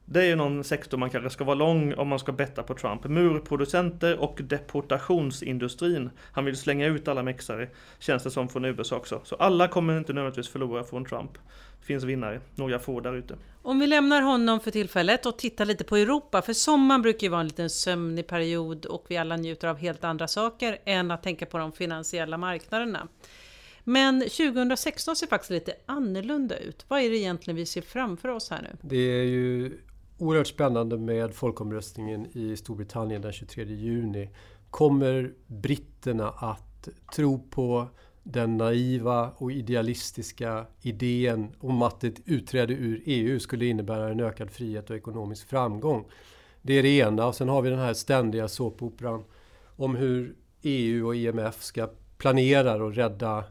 Det 0.09 0.21
är 0.21 0.25
ju 0.25 0.35
någon 0.35 0.63
sektor 0.63 0.97
man 0.97 1.09
kanske 1.09 1.29
ska 1.29 1.43
vara 1.43 1.55
lång 1.55 1.93
om 1.93 2.07
man 2.07 2.19
ska 2.19 2.31
betta 2.31 2.63
på 2.63 2.73
Trump. 2.73 3.05
Murproducenter 3.05 4.19
och 4.19 4.39
deportationsindustrin. 4.43 6.09
Han 6.31 6.45
vill 6.45 6.57
slänga 6.57 6.85
ut 6.85 7.07
alla 7.07 7.23
mexare, 7.23 7.69
känns 7.99 8.23
det 8.23 8.31
som 8.31 8.49
från 8.49 8.65
USA 8.65 8.95
också. 8.95 9.21
Så 9.23 9.35
alla 9.35 9.67
kommer 9.67 9.97
inte 9.97 10.13
nödvändigtvis 10.13 10.49
förlora 10.49 10.83
från 10.83 11.05
Trump. 11.05 11.31
Det 11.79 11.85
finns 11.85 12.03
vinnare, 12.03 12.41
några 12.55 12.79
få 12.79 12.99
där 12.99 13.15
ute. 13.15 13.35
Om 13.61 13.79
vi 13.79 13.87
lämnar 13.87 14.21
honom 14.21 14.59
för 14.59 14.71
tillfället 14.71 15.25
och 15.25 15.37
tittar 15.37 15.65
lite 15.65 15.83
på 15.83 15.95
Europa, 15.95 16.41
för 16.41 16.53
sommaren 16.53 17.01
brukar 17.01 17.27
ju 17.27 17.29
vara 17.29 17.41
en 17.41 17.47
liten 17.47 17.69
sömnig 17.69 18.27
period 18.27 18.85
och 18.85 19.05
vi 19.07 19.17
alla 19.17 19.37
njuter 19.37 19.67
av 19.67 19.77
helt 19.77 20.03
andra 20.03 20.27
saker 20.27 20.77
än 20.85 21.11
att 21.11 21.23
tänka 21.23 21.45
på 21.45 21.57
de 21.57 21.71
finansiella 21.71 22.37
marknaderna. 22.37 23.07
Men 23.83 24.21
2016 24.21 25.15
ser 25.15 25.27
faktiskt 25.27 25.51
lite 25.51 25.73
annorlunda 25.85 26.57
ut. 26.57 26.85
Vad 26.87 27.01
är 27.01 27.09
det 27.09 27.17
egentligen 27.17 27.55
vi 27.55 27.65
ser 27.65 27.81
framför 27.81 28.29
oss 28.29 28.49
här 28.49 28.61
nu? 28.61 28.77
Det 28.81 28.97
är 28.97 29.23
ju 29.23 29.77
oerhört 30.17 30.47
spännande 30.47 30.97
med 30.97 31.33
folkomröstningen 31.33 32.27
i 32.33 32.57
Storbritannien 32.57 33.21
den 33.21 33.31
23 33.33 33.63
juni. 33.63 34.29
Kommer 34.69 35.33
britterna 35.47 36.29
att 36.29 36.89
tro 37.15 37.39
på 37.49 37.87
den 38.23 38.57
naiva 38.57 39.31
och 39.37 39.51
idealistiska 39.51 40.65
idén 40.81 41.55
om 41.59 41.81
att 41.81 42.03
ett 42.03 42.19
utträde 42.25 42.73
ur 42.73 43.01
EU 43.05 43.39
skulle 43.39 43.65
innebära 43.65 44.09
en 44.09 44.19
ökad 44.19 44.51
frihet 44.51 44.89
och 44.89 44.95
ekonomisk 44.95 45.49
framgång. 45.49 46.05
Det 46.61 46.73
är 46.73 46.83
det 46.83 46.97
ena. 46.97 47.27
Och 47.27 47.35
sen 47.35 47.49
har 47.49 47.61
vi 47.61 47.69
den 47.69 47.79
här 47.79 47.93
ständiga 47.93 48.47
såpoperan 48.47 49.23
om 49.75 49.95
hur 49.95 50.35
EU 50.61 51.07
och 51.07 51.15
IMF 51.15 51.63
ska 51.63 51.89
planera 52.17 52.83
och 52.83 52.95
rädda, 52.95 53.43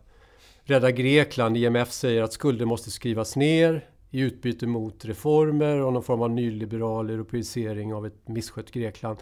rädda 0.63 0.91
Grekland. 0.91 1.57
IMF 1.57 1.93
säger 1.93 2.23
att 2.23 2.33
skulder 2.33 2.67
måste 2.67 2.91
skrivas 2.91 3.37
ner 3.37 3.85
i 4.17 4.21
utbyte 4.21 4.67
mot 4.67 5.05
reformer 5.05 5.81
och 5.81 5.93
någon 5.93 6.03
form 6.03 6.23
av 6.23 6.31
nyliberal 6.31 7.11
europeisering 7.11 7.95
av 7.95 8.07
ett 8.07 8.29
misskött 8.29 8.71
Grekland. 8.71 9.19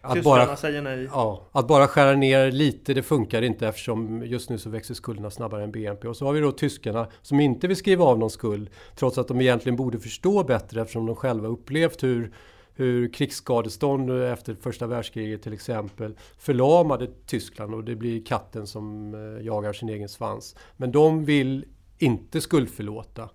Att 0.00 0.24
bara, 0.24 0.56
säger 0.56 0.82
nej. 0.82 1.08
Ja, 1.12 1.48
att 1.52 1.68
bara 1.68 1.88
skära 1.88 2.16
ner 2.16 2.52
lite 2.52 2.94
det 2.94 3.02
funkar 3.02 3.42
inte 3.42 3.68
eftersom 3.68 4.22
just 4.26 4.50
nu 4.50 4.58
så 4.58 4.70
växer 4.70 4.94
skulderna 4.94 5.30
snabbare 5.30 5.64
än 5.64 5.72
BNP. 5.72 6.08
Och 6.08 6.16
så 6.16 6.26
har 6.26 6.32
vi 6.32 6.40
då 6.40 6.52
tyskarna 6.52 7.06
som 7.22 7.40
inte 7.40 7.68
vill 7.68 7.76
skriva 7.76 8.04
av 8.04 8.18
någon 8.18 8.30
skuld 8.30 8.70
trots 8.96 9.18
att 9.18 9.28
de 9.28 9.40
egentligen 9.40 9.76
borde 9.76 9.98
förstå 9.98 10.44
bättre 10.44 10.80
eftersom 10.80 11.06
de 11.06 11.16
själva 11.16 11.48
upplevt 11.48 12.02
hur 12.02 12.32
hur 12.76 13.12
krigsskadestånd 13.12 14.10
efter 14.22 14.54
första 14.54 14.86
världskriget 14.86 15.42
till 15.42 15.52
exempel 15.52 16.14
förlamade 16.38 17.08
Tyskland 17.26 17.74
och 17.74 17.84
det 17.84 17.96
blir 17.96 18.24
katten 18.24 18.66
som 18.66 19.14
eh, 19.14 19.46
jagar 19.46 19.72
sin 19.72 19.88
egen 19.88 20.08
svans. 20.08 20.56
Men 20.76 20.92
de 20.92 21.24
vill 21.24 21.64
inte 21.98 22.40
skuldförlåta. 22.40 23.28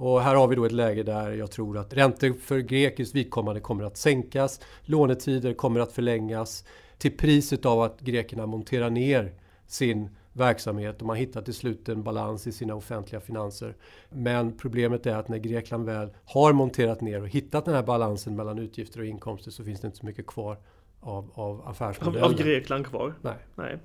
Och 0.00 0.22
här 0.22 0.34
har 0.34 0.48
vi 0.48 0.56
då 0.56 0.64
ett 0.64 0.72
läge 0.72 1.02
där 1.02 1.32
jag 1.32 1.50
tror 1.50 1.78
att 1.78 1.94
räntor 1.94 2.32
för 2.32 2.58
grekiskt 2.58 3.14
vidkommande 3.14 3.60
kommer 3.60 3.84
att 3.84 3.96
sänkas, 3.96 4.60
lånetider 4.84 5.54
kommer 5.54 5.80
att 5.80 5.92
förlängas 5.92 6.64
till 6.98 7.16
priset 7.16 7.66
av 7.66 7.82
att 7.82 8.00
grekerna 8.00 8.46
monterar 8.46 8.90
ner 8.90 9.32
sin 9.66 10.08
verksamhet 10.32 11.00
och 11.00 11.06
man 11.06 11.16
hittar 11.16 11.42
till 11.42 11.54
slut 11.54 11.88
en 11.88 12.02
balans 12.02 12.46
i 12.46 12.52
sina 12.52 12.74
offentliga 12.74 13.20
finanser. 13.20 13.76
Men 14.10 14.56
problemet 14.56 15.06
är 15.06 15.16
att 15.16 15.28
när 15.28 15.38
Grekland 15.38 15.86
väl 15.86 16.10
har 16.24 16.52
monterat 16.52 17.00
ner 17.00 17.22
och 17.22 17.28
hittat 17.28 17.64
den 17.64 17.74
här 17.74 17.82
balansen 17.82 18.36
mellan 18.36 18.58
utgifter 18.58 19.00
och 19.00 19.06
inkomster 19.06 19.50
så 19.50 19.64
finns 19.64 19.80
det 19.80 19.86
inte 19.86 19.98
så 19.98 20.06
mycket 20.06 20.26
kvar 20.26 20.56
av, 21.00 21.30
av 21.34 21.68
affärsmodellen. 21.68 22.24
Av, 22.24 22.30
av 22.30 22.38
Grekland 22.38 22.86
kvar? 22.86 23.14
Nej. 23.22 23.36
Nej. 23.54 23.78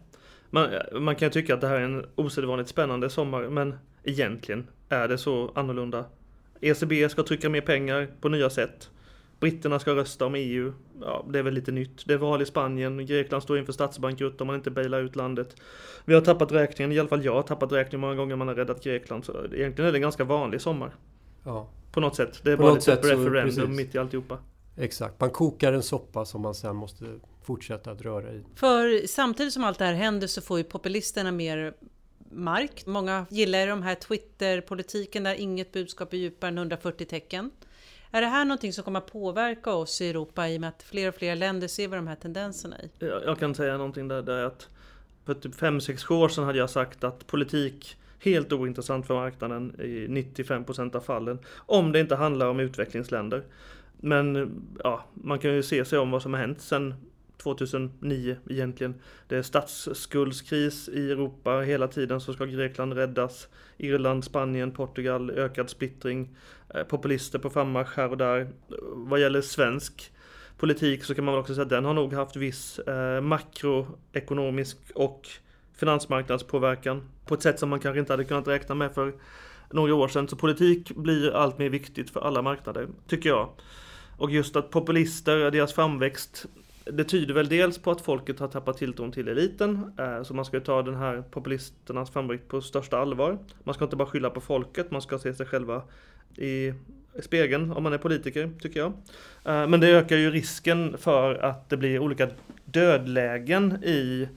Man, 0.50 0.70
man 1.04 1.16
kan 1.16 1.32
tycka 1.32 1.54
att 1.54 1.62
det 1.62 1.68
här 1.68 1.76
är 1.76 1.86
en 1.86 2.06
osedvanligt 2.16 2.70
spännande 2.70 3.10
sommar 3.10 3.50
men 3.50 3.76
egentligen 4.04 4.68
är 4.89 5.08
det 5.08 5.18
så 5.18 5.51
annorlunda. 5.56 6.06
ECB 6.62 7.10
ska 7.10 7.24
trycka 7.24 7.50
mer 7.50 7.62
pengar 7.62 8.08
på 8.22 8.30
nya 8.30 8.50
sätt. 8.50 8.89
Britterna 9.39 9.80
ska 9.80 9.96
rösta 9.96 10.25
om 10.25 10.36
EU. 10.36 10.74
Ja, 11.01 11.25
det 11.30 11.39
är 11.39 11.44
väl 11.44 11.54
lite 11.54 11.72
nytt. 11.72 12.06
Det 12.06 12.13
är 12.13 12.18
val 12.18 12.42
i 12.42 12.46
Spanien. 12.46 13.06
Grekland 13.06 13.44
står 13.44 13.58
inför 13.58 13.74
statsbankrutt 13.74 14.42
om 14.42 14.48
man 14.48 14.56
inte 14.56 14.72
bailar 14.72 15.01
ut 15.01 15.15
landet. 15.15 15.56
Vi 16.06 16.13
har 16.13 16.22
tappat 16.22 16.51
räkningen, 16.51 16.92
i 16.92 17.00
alla 17.00 17.10
fall 17.10 17.25
jag 17.25 17.34
har 17.36 17.44
tappat 17.44 17.72
räkningen 17.72 18.01
många 18.01 18.15
gånger 18.15 18.36
man 18.36 18.48
har 18.48 18.56
räddat 18.56 18.84
Grekland. 18.84 19.25
Så 19.25 19.32
egentligen 19.54 19.88
är 19.88 19.92
det 19.92 19.98
en 19.98 20.01
ganska 20.01 20.24
vanlig 20.24 20.62
sommar. 20.62 20.96
Ja. 21.44 21.70
På 21.92 22.00
något 22.00 22.15
sätt. 22.15 22.39
Det 22.44 22.51
är 22.51 22.58
På 22.58 22.62
bara 22.63 22.70
något 22.74 22.88
lite 22.88 22.92
sätt 22.96 23.06
så- 23.06 23.12
referendum 23.12 23.46
precis. 23.65 23.77
mitt 23.77 23.96
i 23.96 23.98
alltihopa. 23.98 24.38
Exakt, 24.77 25.20
man 25.20 25.30
kokar 25.30 25.74
en 25.74 25.84
soppa 25.84 26.25
som 26.25 26.42
man 26.42 26.56
sen 26.56 26.75
måste 26.75 27.06
fortsätta 27.44 27.92
att 27.92 28.01
röra 28.01 28.32
i. 28.34 28.44
För 28.56 29.08
samtidigt 29.08 29.54
som 29.54 29.63
allt 29.63 29.80
det 29.80 29.86
här 29.86 29.94
händer 29.94 30.27
så 30.27 30.42
får 30.42 30.58
ju 30.58 30.63
populisterna 30.63 31.32
mer 31.32 31.74
mark. 32.36 32.86
Många 32.86 33.25
gillar 33.30 33.60
ju 33.60 33.65
de 33.65 33.84
här 33.84 33.96
Twitter-politiken 33.96 35.24
där 35.24 35.36
inget 35.36 35.72
budskap 35.72 36.13
är 36.13 36.18
djupare 36.18 36.48
än 36.48 36.58
140 36.58 37.06
tecken. 37.06 37.51
Är 38.12 38.22
det 38.22 38.27
här 38.27 38.46
någonting 38.46 38.74
som 38.74 38.84
kommer 38.84 39.00
att 39.00 39.12
påverka 39.12 39.72
oss 39.72 40.01
i 40.01 40.10
Europa 40.10 40.50
i 40.50 40.58
och 40.58 40.62
med 40.62 40.70
att 40.70 40.84
fler 40.84 41.08
och 41.08 41.15
fler 41.15 41.36
länder 41.36 41.68
ser 41.68 41.88
vad 41.88 41.98
de 41.98 42.08
här 42.08 42.15
tendenserna 42.15 42.82
i? 42.82 42.89
Jag, 43.00 43.24
jag 43.24 43.39
kan 43.39 43.56
säga 43.56 43.77
någonting 43.77 44.08
där, 44.08 44.22
där 44.22 44.44
att 44.44 44.70
för 45.25 45.34
typ 45.34 45.56
5-6 45.56 46.12
år 46.13 46.30
sedan 46.30 46.44
hade 46.44 46.58
jag 46.58 46.70
sagt 46.70 47.04
att 47.04 47.27
politik 47.27 47.98
helt 48.20 48.54
ointressant 48.54 49.08
för 49.08 49.13
marknaden 49.13 49.75
i 49.80 50.08
95% 50.08 50.96
av 50.96 51.01
fallen. 51.01 51.39
Om 51.56 51.92
det 51.92 52.00
inte 52.00 52.15
handlar 52.15 52.48
om 52.48 52.60
utvecklingsländer. 52.60 53.44
Men 53.98 54.51
ja, 54.84 55.06
man 55.13 55.39
kan 55.39 55.54
ju 55.54 55.63
se 55.63 55.86
sig 55.86 56.00
om 56.00 56.12
vad 56.12 56.22
som 56.22 56.34
har 56.34 56.42
hänt 56.42 56.62
sedan 56.62 56.94
2009 57.38 58.38
egentligen. 58.50 58.96
Det 59.27 59.36
är 59.36 59.42
statsskuldskris 59.42 60.89
i 60.89 61.12
Europa 61.12 61.60
hela 61.60 61.88
tiden 61.88 62.22
så 62.22 62.34
ska 62.34 62.46
Grekland 62.46 62.94
räddas. 62.94 63.48
Irland, 63.77 64.24
Spanien, 64.24 64.72
Portugal, 64.72 65.32
ökad 65.32 65.70
splittring. 65.70 66.38
Eh, 66.75 66.84
populister 66.84 67.39
på 67.39 67.50
frammarsch 67.50 67.98
här 67.98 68.10
och 68.10 68.18
där. 68.18 68.48
Vad 68.94 69.20
gäller 69.20 69.42
svensk 69.42 70.12
politik 70.58 71.04
så 71.04 71.15
kan 71.15 71.25
man 71.25 71.34
väl 71.34 71.42
också 71.42 71.54
säga 71.54 71.63
att 71.63 71.70
den 71.70 71.86
har 71.86 71.94
nog 71.94 72.13
haft 72.13 72.36
viss 72.36 72.80
eh, 72.80 73.22
makroekonomisk 73.22 74.77
och 74.96 75.27
finansmarknadspåverkan 75.74 77.10
på 77.25 77.34
ett 77.34 77.42
sätt 77.42 77.60
som 77.60 77.70
man 77.70 77.80
kanske 77.80 78.00
inte 78.00 78.13
hade 78.13 78.25
kunnat 78.25 78.48
räkna 78.48 78.75
med 78.75 78.94
för 78.94 79.13
några 79.72 79.96
år 79.96 80.08
sedan. 80.08 80.27
Så 80.27 80.36
politik 80.36 80.96
blir 80.96 81.36
allt 81.36 81.58
mer 81.58 81.70
viktigt 81.70 82.10
för 82.10 82.20
alla 82.20 82.42
marknader, 82.42 82.88
tycker 83.08 83.30
jag. 83.30 83.50
Och 84.18 84.32
just 84.32 84.56
att 84.56 84.70
populister, 84.70 85.51
deras 85.51 85.74
framväxt, 85.74 86.46
det 86.92 87.04
tyder 87.04 87.34
väl 87.34 87.50
dels 87.50 87.77
på 87.77 87.92
att 87.92 88.01
folket 88.01 88.39
har 88.39 88.48
tappat 88.48 88.77
tilltron 88.77 89.12
till 89.12 89.27
eliten, 89.27 89.94
eh, 90.00 90.24
så 90.24 90.34
man 90.34 90.46
ska 90.46 90.58
ju 90.58 90.63
ta 90.63 90.82
den 90.82 90.96
här 90.96 91.22
populisternas 91.32 92.12
framväxt 92.12 92.48
på 92.48 92.62
största 92.62 92.98
allvar. 92.98 93.39
Man 93.63 93.75
ska 93.75 93.84
inte 93.84 93.96
bara 93.96 94.08
skylla 94.08 94.30
på 94.30 94.42
folket, 94.42 94.92
man 94.92 95.01
ska 95.01 95.20
se 95.20 95.34
sig 95.34 95.46
själva 95.46 95.84
i 96.38 96.74
spegeln 97.22 97.72
om 97.72 97.84
man 97.84 97.94
är 97.94 97.98
politiker, 97.98 98.51
tycker 98.60 98.80
jag. 98.80 98.94
Eh, 99.46 99.68
men 99.68 99.80
det 99.80 99.88
ökar 99.88 100.15
ju 100.15 100.32
risken 100.32 100.98
för 100.98 101.36
att 101.36 101.70
det 101.70 101.77
blir 101.77 102.00
olika 102.00 102.30
dödlägen 102.65 103.84
i 103.84 104.30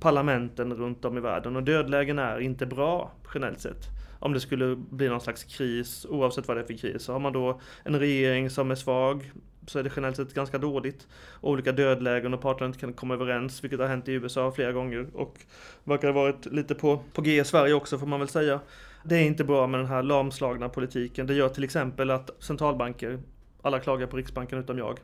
parlamenten 0.00 0.74
runt 0.74 1.04
om 1.04 1.18
i 1.18 1.20
världen 1.20 1.56
och 1.56 1.62
dödlägen 1.62 2.18
är 2.18 2.40
inte 2.40 2.66
bra 2.66 3.12
generellt 3.34 3.60
sett. 3.60 3.84
Om 4.20 4.32
det 4.32 4.40
skulle 4.40 4.76
bli 4.76 5.08
någon 5.08 5.20
slags 5.20 5.44
kris, 5.44 6.06
oavsett 6.08 6.48
vad 6.48 6.56
det 6.56 6.60
är 6.60 6.66
för 6.66 6.74
kris, 6.74 7.02
så 7.02 7.12
har 7.12 7.20
man 7.20 7.32
då 7.32 7.60
en 7.84 7.98
regering 7.98 8.50
som 8.50 8.70
är 8.70 8.74
svag 8.74 9.32
så 9.68 9.78
är 9.78 9.82
det 9.82 9.90
generellt 9.96 10.16
sett 10.16 10.34
ganska 10.34 10.58
dåligt. 10.58 11.06
Olika 11.40 11.72
dödlägen 11.72 12.34
och 12.34 12.40
parterna 12.40 12.66
inte 12.66 12.78
kan 12.78 12.92
komma 12.92 13.14
överens, 13.14 13.64
vilket 13.64 13.80
har 13.80 13.86
hänt 13.86 14.08
i 14.08 14.12
USA 14.12 14.52
flera 14.52 14.72
gånger 14.72 15.06
och 15.14 15.38
verkar 15.84 16.08
ha 16.08 16.22
varit 16.22 16.46
lite 16.46 16.74
på, 16.74 17.02
på 17.12 17.22
G 17.22 17.40
i 17.40 17.44
Sverige 17.44 17.74
också 17.74 17.98
får 17.98 18.06
man 18.06 18.20
väl 18.20 18.28
säga. 18.28 18.60
Det 19.04 19.16
är 19.16 19.24
inte 19.24 19.44
bra 19.44 19.66
med 19.66 19.80
den 19.80 19.86
här 19.86 20.02
lamslagna 20.02 20.68
politiken. 20.68 21.26
Det 21.26 21.34
gör 21.34 21.48
till 21.48 21.64
exempel 21.64 22.10
att 22.10 22.30
centralbanker, 22.38 23.18
alla 23.62 23.80
klagar 23.80 24.06
på 24.06 24.16
Riksbanken 24.16 24.58
utom 24.58 24.78
jag, 24.78 24.98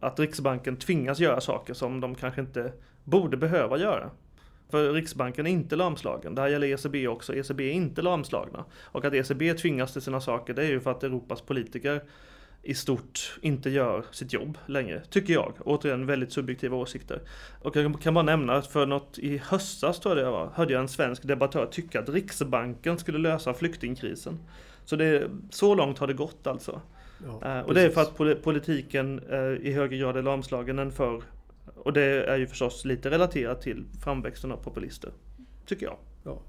att 0.00 0.18
Riksbanken 0.18 0.76
tvingas 0.76 1.18
göra 1.18 1.40
saker 1.40 1.74
som 1.74 2.00
de 2.00 2.14
kanske 2.14 2.40
inte 2.40 2.72
borde 3.04 3.36
behöva 3.36 3.78
göra. 3.78 4.10
För 4.70 4.92
Riksbanken 4.92 5.46
är 5.46 5.50
inte 5.50 5.76
lamslagen. 5.76 6.34
Det 6.34 6.40
här 6.40 6.48
gäller 6.48 6.66
ECB 6.66 7.08
också. 7.08 7.34
ECB 7.34 7.60
är 7.60 7.72
inte 7.72 8.02
lamslagna. 8.02 8.64
Och 8.82 9.04
att 9.04 9.14
ECB 9.14 9.54
tvingas 9.54 9.92
till 9.92 10.02
sina 10.02 10.20
saker, 10.20 10.54
det 10.54 10.62
är 10.62 10.68
ju 10.68 10.80
för 10.80 10.90
att 10.90 11.04
Europas 11.04 11.40
politiker 11.40 12.02
i 12.62 12.74
stort 12.74 13.38
inte 13.42 13.70
gör 13.70 14.04
sitt 14.10 14.32
jobb 14.32 14.58
längre, 14.66 15.02
tycker 15.10 15.32
jag. 15.32 15.52
Återigen 15.60 16.06
väldigt 16.06 16.32
subjektiva 16.32 16.76
åsikter. 16.76 17.20
Och 17.62 17.76
jag 17.76 18.00
kan 18.00 18.14
bara 18.14 18.24
nämna 18.24 18.52
att 18.54 18.66
för 18.66 18.86
något 18.86 19.18
i 19.18 19.38
höstas 19.38 20.00
tror 20.00 20.16
jag 20.16 20.26
det 20.26 20.30
var, 20.30 20.50
hörde 20.54 20.72
jag 20.72 20.80
en 20.82 20.88
svensk 20.88 21.22
debattör 21.22 21.66
tycka 21.66 22.00
att 22.00 22.08
Riksbanken 22.08 22.98
skulle 22.98 23.18
lösa 23.18 23.54
flyktingkrisen. 23.54 24.38
Så 24.84 24.96
det, 24.96 25.30
så 25.50 25.74
långt 25.74 25.98
har 25.98 26.06
det 26.06 26.14
gått 26.14 26.46
alltså. 26.46 26.80
Ja, 27.26 27.58
Eh, 27.58 27.60
och 27.60 27.74
det 27.74 27.82
är 27.82 27.90
för 27.90 28.00
att 28.00 28.16
poli- 28.16 28.42
politiken 28.42 29.20
eh, 29.30 29.38
i 29.68 29.72
högre 29.72 29.96
grad 29.96 30.16
är 30.16 30.22
lamslagen 30.22 30.78
än 30.78 30.92
förr. 30.92 31.22
Och 31.74 31.92
det 31.92 32.02
är 32.02 32.36
ju 32.36 32.46
förstås 32.46 32.84
lite 32.84 33.10
relaterat 33.10 33.62
till 33.62 33.84
framväxten 34.04 34.52
av 34.52 34.56
populister. 34.56 35.10
Tycker 35.66 35.86
jag. 35.86 35.96
Ja. 36.24 36.42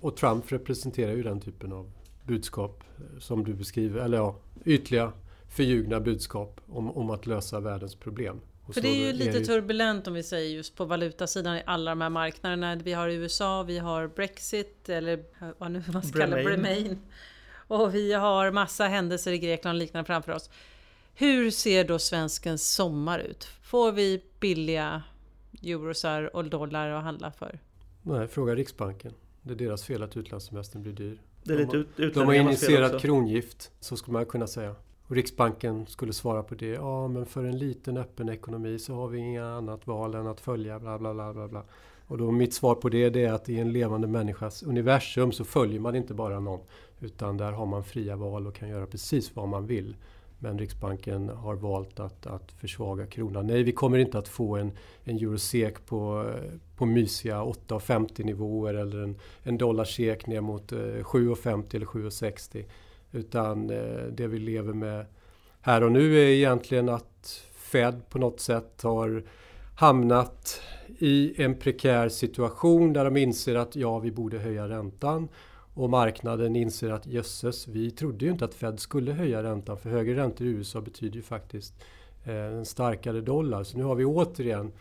Och 0.00 0.16
Trump 0.16 0.52
representerar 0.52 1.12
ju 1.12 1.22
den 1.22 1.40
typen 1.40 1.72
av 1.72 1.90
budskap 2.24 2.84
eh, 2.98 3.18
som 3.18 3.44
du 3.44 3.54
beskriver, 3.54 4.00
eller 4.00 4.16
ja, 4.16 4.36
ytliga 4.64 5.12
förljugna 5.48 6.00
budskap 6.00 6.60
om, 6.66 6.90
om 6.90 7.10
att 7.10 7.26
lösa 7.26 7.60
världens 7.60 7.94
problem. 7.94 8.40
Och 8.66 8.74
För 8.74 8.80
det 8.80 8.88
är 8.88 9.06
ju 9.06 9.12
lite 9.12 9.40
turbulent 9.44 10.06
om 10.06 10.14
vi 10.14 10.22
säger 10.22 10.56
just 10.56 10.74
på 10.76 10.84
valutasidan 10.84 11.56
i 11.56 11.62
alla 11.66 11.90
de 11.90 12.00
här 12.00 12.10
marknaderna. 12.10 12.76
Vi 12.76 12.92
har 12.92 13.08
USA, 13.08 13.62
vi 13.62 13.78
har 13.78 14.08
Brexit 14.08 14.88
eller 14.88 15.24
vad 15.58 15.70
nu 15.70 15.82
man 15.92 16.02
ska 16.02 16.18
kalla 16.18 16.36
Remain. 16.36 16.50
Remain. 16.56 16.98
Och 17.68 17.94
vi 17.94 18.12
har 18.12 18.50
massa 18.50 18.84
händelser 18.86 19.32
i 19.32 19.38
Grekland 19.38 19.76
och 19.76 19.78
liknande 19.80 20.06
framför 20.06 20.32
oss. 20.32 20.50
Hur 21.14 21.50
ser 21.50 21.84
då 21.84 21.98
svenskens 21.98 22.74
sommar 22.74 23.18
ut? 23.18 23.44
Får 23.62 23.92
vi 23.92 24.22
billiga 24.40 25.02
eurosar 25.62 26.36
och 26.36 26.44
dollar 26.44 26.90
att 26.90 27.02
handla 27.04 27.32
för? 27.32 27.58
Nej, 28.02 28.28
fråga 28.28 28.54
Riksbanken. 28.54 29.12
Det 29.42 29.52
är 29.52 29.56
deras 29.56 29.84
fel 29.84 30.02
att 30.02 30.16
utlandssemestern 30.16 30.82
blir 30.82 30.92
dyr. 30.92 31.18
Det 31.42 31.52
är 31.52 31.56
De 31.58 31.62
lite 31.64 31.76
har- 31.76 32.06
ut, 32.06 32.14
De 32.14 32.26
har 32.26 32.34
initierat 32.34 33.02
krongift, 33.02 33.70
så 33.80 33.96
skulle 33.96 34.12
man 34.12 34.26
kunna 34.26 34.46
säga. 34.46 34.74
Och 35.08 35.16
Riksbanken 35.16 35.86
skulle 35.86 36.12
svara 36.12 36.42
på 36.42 36.54
det. 36.54 36.66
Ja, 36.66 37.08
men 37.08 37.26
för 37.26 37.44
en 37.44 37.58
liten 37.58 37.96
öppen 37.96 38.28
ekonomi 38.28 38.78
så 38.78 38.94
har 38.94 39.08
vi 39.08 39.18
inga 39.18 39.46
annat 39.46 39.86
val 39.86 40.14
än 40.14 40.26
att 40.26 40.40
följa 40.40 40.78
bla 40.78 40.98
bla 40.98 41.14
bla 41.14 41.32
bla 41.32 41.48
bla. 41.48 41.64
Och 42.06 42.18
då 42.18 42.30
mitt 42.30 42.54
svar 42.54 42.74
på 42.74 42.88
det, 42.88 43.10
det 43.10 43.24
är 43.24 43.32
att 43.32 43.48
i 43.48 43.58
en 43.58 43.72
levande 43.72 44.06
människas 44.06 44.62
universum 44.62 45.32
så 45.32 45.44
följer 45.44 45.80
man 45.80 45.96
inte 45.96 46.14
bara 46.14 46.40
någon. 46.40 46.60
Utan 47.00 47.36
där 47.36 47.52
har 47.52 47.66
man 47.66 47.84
fria 47.84 48.16
val 48.16 48.46
och 48.46 48.54
kan 48.54 48.68
göra 48.68 48.86
precis 48.86 49.36
vad 49.36 49.48
man 49.48 49.66
vill. 49.66 49.96
Men 50.38 50.58
Riksbanken 50.58 51.28
har 51.28 51.54
valt 51.54 52.00
att, 52.00 52.26
att 52.26 52.52
försvaga 52.52 53.06
kronan. 53.06 53.46
Nej, 53.46 53.62
vi 53.62 53.72
kommer 53.72 53.98
inte 53.98 54.18
att 54.18 54.28
få 54.28 54.56
en, 54.56 54.72
en 55.04 55.16
eurosek 55.16 55.86
på, 55.86 56.30
på 56.76 56.86
mysiga 56.86 57.42
8,50 57.42 58.24
nivåer 58.24 58.74
eller 58.74 59.02
en, 59.02 59.16
en 59.42 59.58
dollarsek 59.58 60.26
ner 60.26 60.40
mot 60.40 60.72
eh, 60.72 60.78
7,50 60.78 61.76
eller 61.76 61.86
7,60. 61.86 62.64
Utan 63.16 63.70
eh, 63.70 64.04
det 64.12 64.26
vi 64.26 64.38
lever 64.38 64.72
med 64.72 65.06
här 65.60 65.82
och 65.82 65.92
nu 65.92 66.18
är 66.18 66.28
egentligen 66.28 66.88
att 66.88 67.42
Fed 67.54 68.08
på 68.08 68.18
något 68.18 68.40
sätt 68.40 68.82
har 68.82 69.24
hamnat 69.76 70.60
i 70.98 71.42
en 71.42 71.58
prekär 71.58 72.08
situation 72.08 72.92
där 72.92 73.04
de 73.04 73.16
inser 73.16 73.54
att 73.54 73.76
ja, 73.76 73.98
vi 73.98 74.10
borde 74.10 74.38
höja 74.38 74.68
räntan. 74.68 75.28
Och 75.74 75.90
marknaden 75.90 76.56
inser 76.56 76.90
att 76.90 77.06
jösses, 77.06 77.68
vi 77.68 77.90
trodde 77.90 78.24
ju 78.24 78.30
inte 78.30 78.44
att 78.44 78.54
Fed 78.54 78.80
skulle 78.80 79.12
höja 79.12 79.42
räntan 79.42 79.78
för 79.78 79.90
högre 79.90 80.16
räntor 80.16 80.46
i 80.46 80.50
USA 80.50 80.80
betyder 80.80 81.16
ju 81.16 81.22
faktiskt 81.22 81.74
eh, 82.24 82.34
en 82.34 82.64
starkare 82.64 83.20
dollar. 83.20 83.64
Så 83.64 83.78
nu 83.78 83.84
har 83.84 83.94
vi 83.94 84.04
återigen 84.04 84.72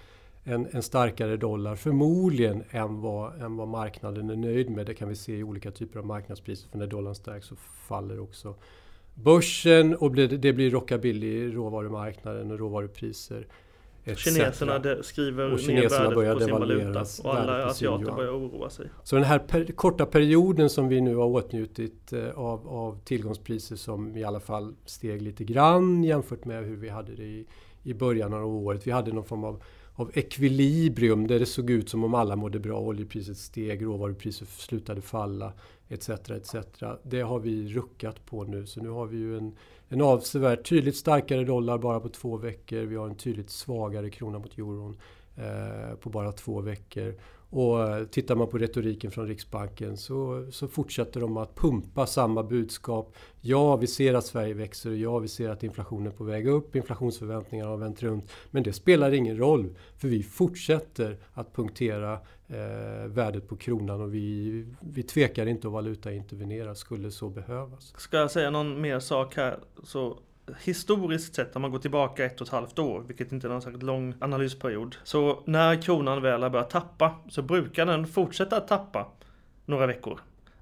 en, 0.48 0.68
en 0.72 0.84
starkare 0.84 1.38
dollar 1.38 1.75
förmodligen 1.75 2.64
än 2.72 3.02
vad, 3.02 3.42
än 3.42 3.58
vad 3.58 3.68
marknaden 3.68 4.30
är 4.30 4.36
nöjd 4.36 4.70
med. 4.70 4.86
Det 4.86 4.94
kan 4.94 5.10
vi 5.10 5.16
se 5.16 5.38
i 5.38 5.44
olika 5.44 5.72
typer 5.72 6.00
av 6.00 6.06
marknadspriser. 6.06 6.70
För 6.70 6.78
när 6.78 6.88
dollarn 6.88 7.16
stärks 7.16 7.48
så 7.48 7.56
faller 7.88 8.20
också 8.20 8.56
börsen 9.14 9.96
och 9.96 10.16
det 10.16 10.54
blir 10.54 10.70
rockabilly 10.70 11.28
i 11.28 11.52
råvarumarknaden 11.52 12.52
och 12.52 12.60
råvarupriser. 12.60 13.48
Kineserna 14.16 14.80
de, 14.80 15.04
skriver 15.04 15.52
och 15.52 15.60
kineserna 15.60 16.10
ner 16.10 16.16
värdet 16.16 16.34
på 16.34 16.40
sin 16.40 16.54
valuta 16.54 17.06
och 17.24 17.36
alla 17.36 17.66
asiater 17.66 18.12
börjar 18.12 18.32
oroa 18.32 18.70
sig. 18.70 18.90
Så 19.04 19.16
den 19.16 19.25
här 19.25 19.40
per, 19.40 19.66
korta 19.66 20.06
perioden 20.06 20.70
som 20.70 20.88
vi 20.88 21.02
nu 21.02 21.16
har 21.16 21.25
åtnjutit 21.25 22.14
eh, 22.14 22.30
av, 22.30 22.68
av 22.68 23.00
tillgångspriser 23.04 23.75
som 23.75 24.18
i 24.18 24.24
alla 24.24 24.40
fall 24.40 24.75
steg 24.86 25.22
lite 25.22 25.44
grann 25.44 26.04
jämfört 26.04 26.46
med 26.46 26.66
hur 26.66 26.75
vi 26.75 26.90
hade 26.90 27.16
det 27.16 27.24
i, 27.24 27.46
i 27.84 27.94
början 27.94 28.34
av 28.34 28.56
året. 28.56 28.88
Vi 28.88 28.92
hade 28.92 29.12
någon 29.12 29.25
form 29.25 29.44
av, 29.44 29.64
av 29.96 30.12
ekvilibrium 30.14 31.28
där 31.28 31.40
det 31.40 31.46
såg 31.46 31.70
ut 31.70 31.90
som 31.90 32.04
om 32.04 32.14
alla 32.14 32.36
mådde 32.36 32.60
bra. 32.60 32.80
Oljepriset 32.80 33.38
steg, 33.38 33.86
råvarupriset 33.86 34.50
slutade 34.50 35.02
falla 35.02 35.54
etc. 35.90 36.10
etc. 36.10 36.56
Det 37.04 37.22
har 37.22 37.40
vi 37.40 37.68
ruckat 37.68 38.25
på 38.25 38.44
nu 38.44 38.66
så 38.66 38.82
nu 38.82 38.90
har 38.90 39.06
vi 39.06 39.18
ju 39.18 39.38
en 39.38 39.56
en 39.90 40.02
avsevärt 40.02 40.70
tydligt 40.70 40.96
starkare 40.96 41.44
dollar 41.44 41.78
bara 41.78 42.00
på 42.00 42.10
två 42.10 42.38
veckor. 42.38 42.78
Vi 42.78 42.96
har 42.96 43.08
en 43.08 43.16
tydligt 43.16 43.50
svagare 43.50 44.10
krona 44.10 44.40
mot 44.40 44.58
euron 44.58 44.98
Eh, 45.38 45.96
på 45.96 46.10
bara 46.10 46.32
två 46.32 46.62
veckor. 46.62 47.15
Och 47.50 48.12
tittar 48.12 48.36
man 48.36 48.48
på 48.48 48.58
retoriken 48.58 49.12
från 49.12 49.27
Riksbanken 49.27 49.98
så, 49.98 50.48
så 50.51 50.68
fortsätter 50.68 51.20
de 51.20 51.38
att 51.38 51.56
pumpa 51.56 52.06
samma 52.06 52.44
budskap. 52.44 53.15
Ja, 53.42 53.75
vi 53.75 53.88
ser 53.88 54.13
att 54.13 54.25
Sverige 54.25 54.54
växer 54.54 54.89
och 54.89 54.96
ja, 54.96 55.20
vi 55.20 55.27
ser 55.27 55.50
att 55.50 55.63
inflationen 55.63 56.08
är 56.08 56.12
på 56.12 56.24
väg 56.24 56.48
upp. 56.48 56.75
Inflationsförväntningarna 56.75 57.70
har 57.70 57.77
vänt 57.77 58.04
runt. 58.04 58.32
Men 58.51 58.63
det 58.63 58.74
spelar 58.74 59.12
ingen 59.12 59.38
roll 59.38 59.75
för 59.98 60.08
vi 60.08 60.24
fortsätter 60.24 61.18
att 61.34 61.54
punktera 61.56 62.13
eh, 62.48 63.08
värdet 63.08 63.48
på 63.48 63.56
kronan 63.56 64.01
och 64.01 64.13
vi, 64.13 64.65
vi 64.80 65.04
tvekar 65.04 65.46
inte 65.46 65.68
att 65.68 65.74
valutaintervenera 65.74 66.75
skulle 66.75 67.12
så 67.12 67.30
behövas. 67.30 67.94
Ska 67.98 68.18
jag 68.18 68.32
säga 68.32 68.50
någon 68.50 68.82
mer 68.82 69.00
sak 69.00 69.36
här 69.36 69.60
så 69.84 70.20
historiskt 70.64 71.36
sett, 71.36 71.56
om 71.56 71.62
man 71.62 71.72
går 71.72 71.80
tillbaka 71.80 72.25
ett 72.25 72.42
och 72.42 72.48
ett 72.48 72.54
halvt 72.54 72.80
år, 72.80 73.04
vilket 73.08 73.32
inte 73.32 73.48
är 73.48 73.50
någon 73.50 73.62
särskilt 73.62 73.84
lång 73.84 74.14
analysperiod, 74.20 74.96
så 75.04 75.44
när 75.46 75.82
kronan 75.82 76.22
väl 76.22 76.44
har 76.44 76.50
börjat 76.50 76.70
tappa 76.70 77.16
så 77.30 77.42
brukar 77.42 77.86
den 77.86 78.08
fortsätta 78.08 78.58
att 78.58 78.68
tappa 78.68 79.08
några 79.66 79.88
veckor. 79.88 80.20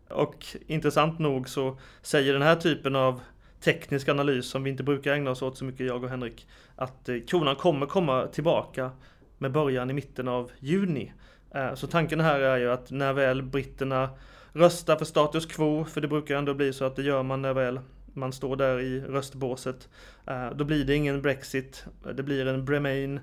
Och 0.09 0.45
intressant 0.67 1.19
nog 1.19 1.49
så 1.49 1.77
säger 2.01 2.33
den 2.33 2.41
här 2.41 2.55
typen 2.55 2.95
av 2.95 3.21
teknisk 3.63 4.09
analys 4.09 4.45
som 4.45 4.63
vi 4.63 4.69
inte 4.69 4.83
brukar 4.83 5.13
ägna 5.13 5.31
oss 5.31 5.41
åt 5.41 5.57
så 5.57 5.65
mycket, 5.65 5.87
jag 5.87 6.03
och 6.03 6.09
Henrik, 6.09 6.47
att 6.75 7.09
eh, 7.09 7.15
kronan 7.27 7.55
kommer 7.55 7.85
komma 7.85 8.27
tillbaka 8.27 8.91
med 9.37 9.51
början 9.51 9.89
i 9.89 9.93
mitten 9.93 10.27
av 10.27 10.51
juni. 10.59 11.13
Eh, 11.51 11.73
så 11.73 11.87
tanken 11.87 12.19
här 12.19 12.39
är 12.39 12.57
ju 12.57 12.71
att 12.71 12.91
när 12.91 13.13
väl 13.13 13.43
britterna 13.43 14.09
röstar 14.53 14.95
för 14.95 15.05
status 15.05 15.45
quo, 15.45 15.85
för 15.85 16.01
det 16.01 16.07
brukar 16.07 16.35
ändå 16.35 16.53
bli 16.53 16.73
så 16.73 16.85
att 16.85 16.95
det 16.95 17.03
gör 17.03 17.23
man 17.23 17.41
när 17.41 17.53
väl 17.53 17.79
man 18.13 18.33
står 18.33 18.55
där 18.55 18.79
i 18.79 19.01
röstbåset. 19.01 19.89
Eh, 20.27 20.49
då 20.55 20.63
blir 20.63 20.85
det 20.85 20.95
ingen 20.95 21.21
Brexit, 21.21 21.85
det 22.15 22.23
blir 22.23 22.47
en 22.47 22.65
Bremain. 22.65 23.19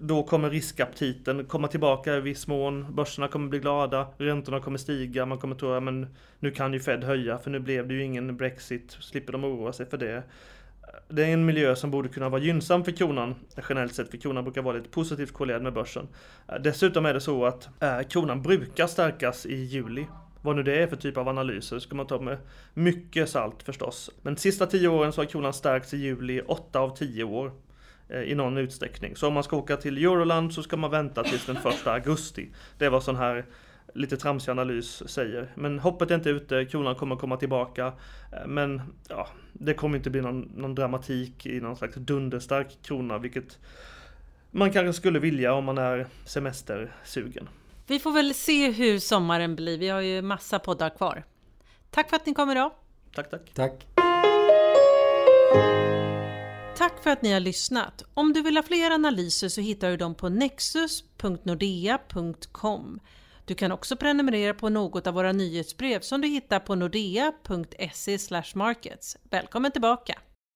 Då 0.00 0.22
kommer 0.22 0.50
riskaptiten 0.50 1.44
komma 1.44 1.68
tillbaka 1.68 2.16
i 2.16 2.20
viss 2.20 2.46
mån. 2.46 2.94
Börserna 2.94 3.28
kommer 3.28 3.48
bli 3.48 3.58
glada, 3.58 4.06
räntorna 4.18 4.60
kommer 4.60 4.78
stiga, 4.78 5.26
man 5.26 5.38
kommer 5.38 5.56
tro 5.56 5.72
att 5.72 5.82
men 5.82 6.06
nu 6.38 6.50
kan 6.50 6.72
ju 6.72 6.80
Fed 6.80 7.04
höja 7.04 7.38
för 7.38 7.50
nu 7.50 7.58
blev 7.58 7.88
det 7.88 7.94
ju 7.94 8.04
ingen 8.04 8.36
Brexit, 8.36 8.96
slipper 9.00 9.32
de 9.32 9.44
oroa 9.44 9.72
sig 9.72 9.86
för 9.86 9.96
det. 9.96 10.16
Eh, 10.16 10.22
det 11.08 11.24
är 11.24 11.28
en 11.28 11.46
miljö 11.46 11.76
som 11.76 11.90
borde 11.90 12.08
kunna 12.08 12.28
vara 12.28 12.40
gynnsam 12.40 12.84
för 12.84 12.92
kronan 12.92 13.34
generellt 13.68 13.94
sett, 13.94 14.10
för 14.10 14.16
kronan 14.16 14.44
brukar 14.44 14.62
vara 14.62 14.76
lite 14.76 14.88
positivt 14.88 15.32
korrelerad 15.32 15.62
med 15.62 15.72
börsen. 15.72 16.08
Eh, 16.48 16.54
dessutom 16.60 17.06
är 17.06 17.14
det 17.14 17.20
så 17.20 17.44
att 17.44 17.68
kronan 18.08 18.42
brukar 18.42 18.86
stärkas 18.86 19.46
i 19.46 19.54
juli 19.54 20.06
vad 20.42 20.56
nu 20.56 20.62
det 20.62 20.82
är 20.82 20.86
för 20.86 20.96
typ 20.96 21.16
av 21.16 21.28
analyser 21.28 21.78
ska 21.78 21.94
man 21.94 22.06
ta 22.06 22.20
med 22.20 22.38
mycket 22.74 23.28
salt 23.28 23.62
förstås. 23.62 24.10
Men 24.22 24.34
de 24.34 24.40
sista 24.40 24.66
tio 24.66 24.88
åren 24.88 25.12
så 25.12 25.20
har 25.20 25.26
kronan 25.26 25.52
stärkts 25.52 25.94
i 25.94 25.96
juli 25.96 26.40
8 26.46 26.80
av 26.80 26.96
10 26.96 27.24
år 27.24 27.52
eh, 28.08 28.22
i 28.22 28.34
någon 28.34 28.58
utsträckning. 28.58 29.16
Så 29.16 29.26
om 29.26 29.34
man 29.34 29.44
ska 29.44 29.56
åka 29.56 29.76
till 29.76 29.98
Euroland 29.98 30.54
så 30.54 30.62
ska 30.62 30.76
man 30.76 30.90
vänta 30.90 31.24
tills 31.24 31.46
den 31.46 31.56
första 31.56 31.92
augusti. 31.92 32.48
Det 32.78 32.84
är 32.84 32.90
vad 32.90 33.02
sån 33.02 33.16
här 33.16 33.44
lite 33.94 34.16
tramsig 34.16 34.50
analys 34.50 35.08
säger. 35.10 35.48
Men 35.54 35.78
hoppet 35.78 36.10
är 36.10 36.14
inte 36.14 36.30
ute, 36.30 36.64
kronan 36.64 36.94
kommer 36.94 37.16
komma 37.16 37.36
tillbaka. 37.36 37.92
Eh, 38.32 38.46
men 38.46 38.82
ja, 39.08 39.28
det 39.52 39.74
kommer 39.74 39.96
inte 39.96 40.10
bli 40.10 40.20
någon, 40.20 40.40
någon 40.40 40.74
dramatik 40.74 41.46
i 41.46 41.60
någon 41.60 41.76
slags 41.76 41.94
dunderstark 41.94 42.78
krona, 42.82 43.18
vilket 43.18 43.58
man 44.50 44.72
kanske 44.72 44.92
skulle 44.92 45.18
vilja 45.18 45.54
om 45.54 45.64
man 45.64 45.78
är 45.78 46.06
semestersugen. 46.24 47.48
Vi 47.86 47.98
får 47.98 48.12
väl 48.12 48.34
se 48.34 48.70
hur 48.70 48.98
sommaren 48.98 49.56
blir. 49.56 49.78
Vi 49.78 49.88
har 49.88 50.00
ju 50.00 50.22
massa 50.22 50.58
poddar 50.58 50.90
kvar. 50.90 51.24
Tack 51.90 52.10
för 52.10 52.16
att 52.16 52.26
ni 52.26 52.34
kom 52.34 52.50
idag. 52.50 52.72
Tack, 53.14 53.30
tack. 53.30 53.54
Tack. 53.54 53.86
Tack 56.76 57.02
för 57.02 57.10
att 57.10 57.22
ni 57.22 57.32
har 57.32 57.40
lyssnat. 57.40 58.02
Om 58.14 58.32
du 58.32 58.42
vill 58.42 58.56
ha 58.56 58.62
fler 58.62 58.90
analyser 58.90 59.48
så 59.48 59.60
hittar 59.60 59.90
du 59.90 59.96
dem 59.96 60.14
på 60.14 60.28
nexus.nordea.com. 60.28 63.00
Du 63.44 63.54
kan 63.54 63.72
också 63.72 63.96
prenumerera 63.96 64.54
på 64.54 64.68
något 64.68 65.06
av 65.06 65.14
våra 65.14 65.32
nyhetsbrev 65.32 66.00
som 66.00 66.20
du 66.20 66.28
hittar 66.28 66.60
på 66.60 66.74
nordea.se 66.74 68.18
markets. 68.54 69.16
Välkommen 69.30 69.72
tillbaka! 69.72 70.18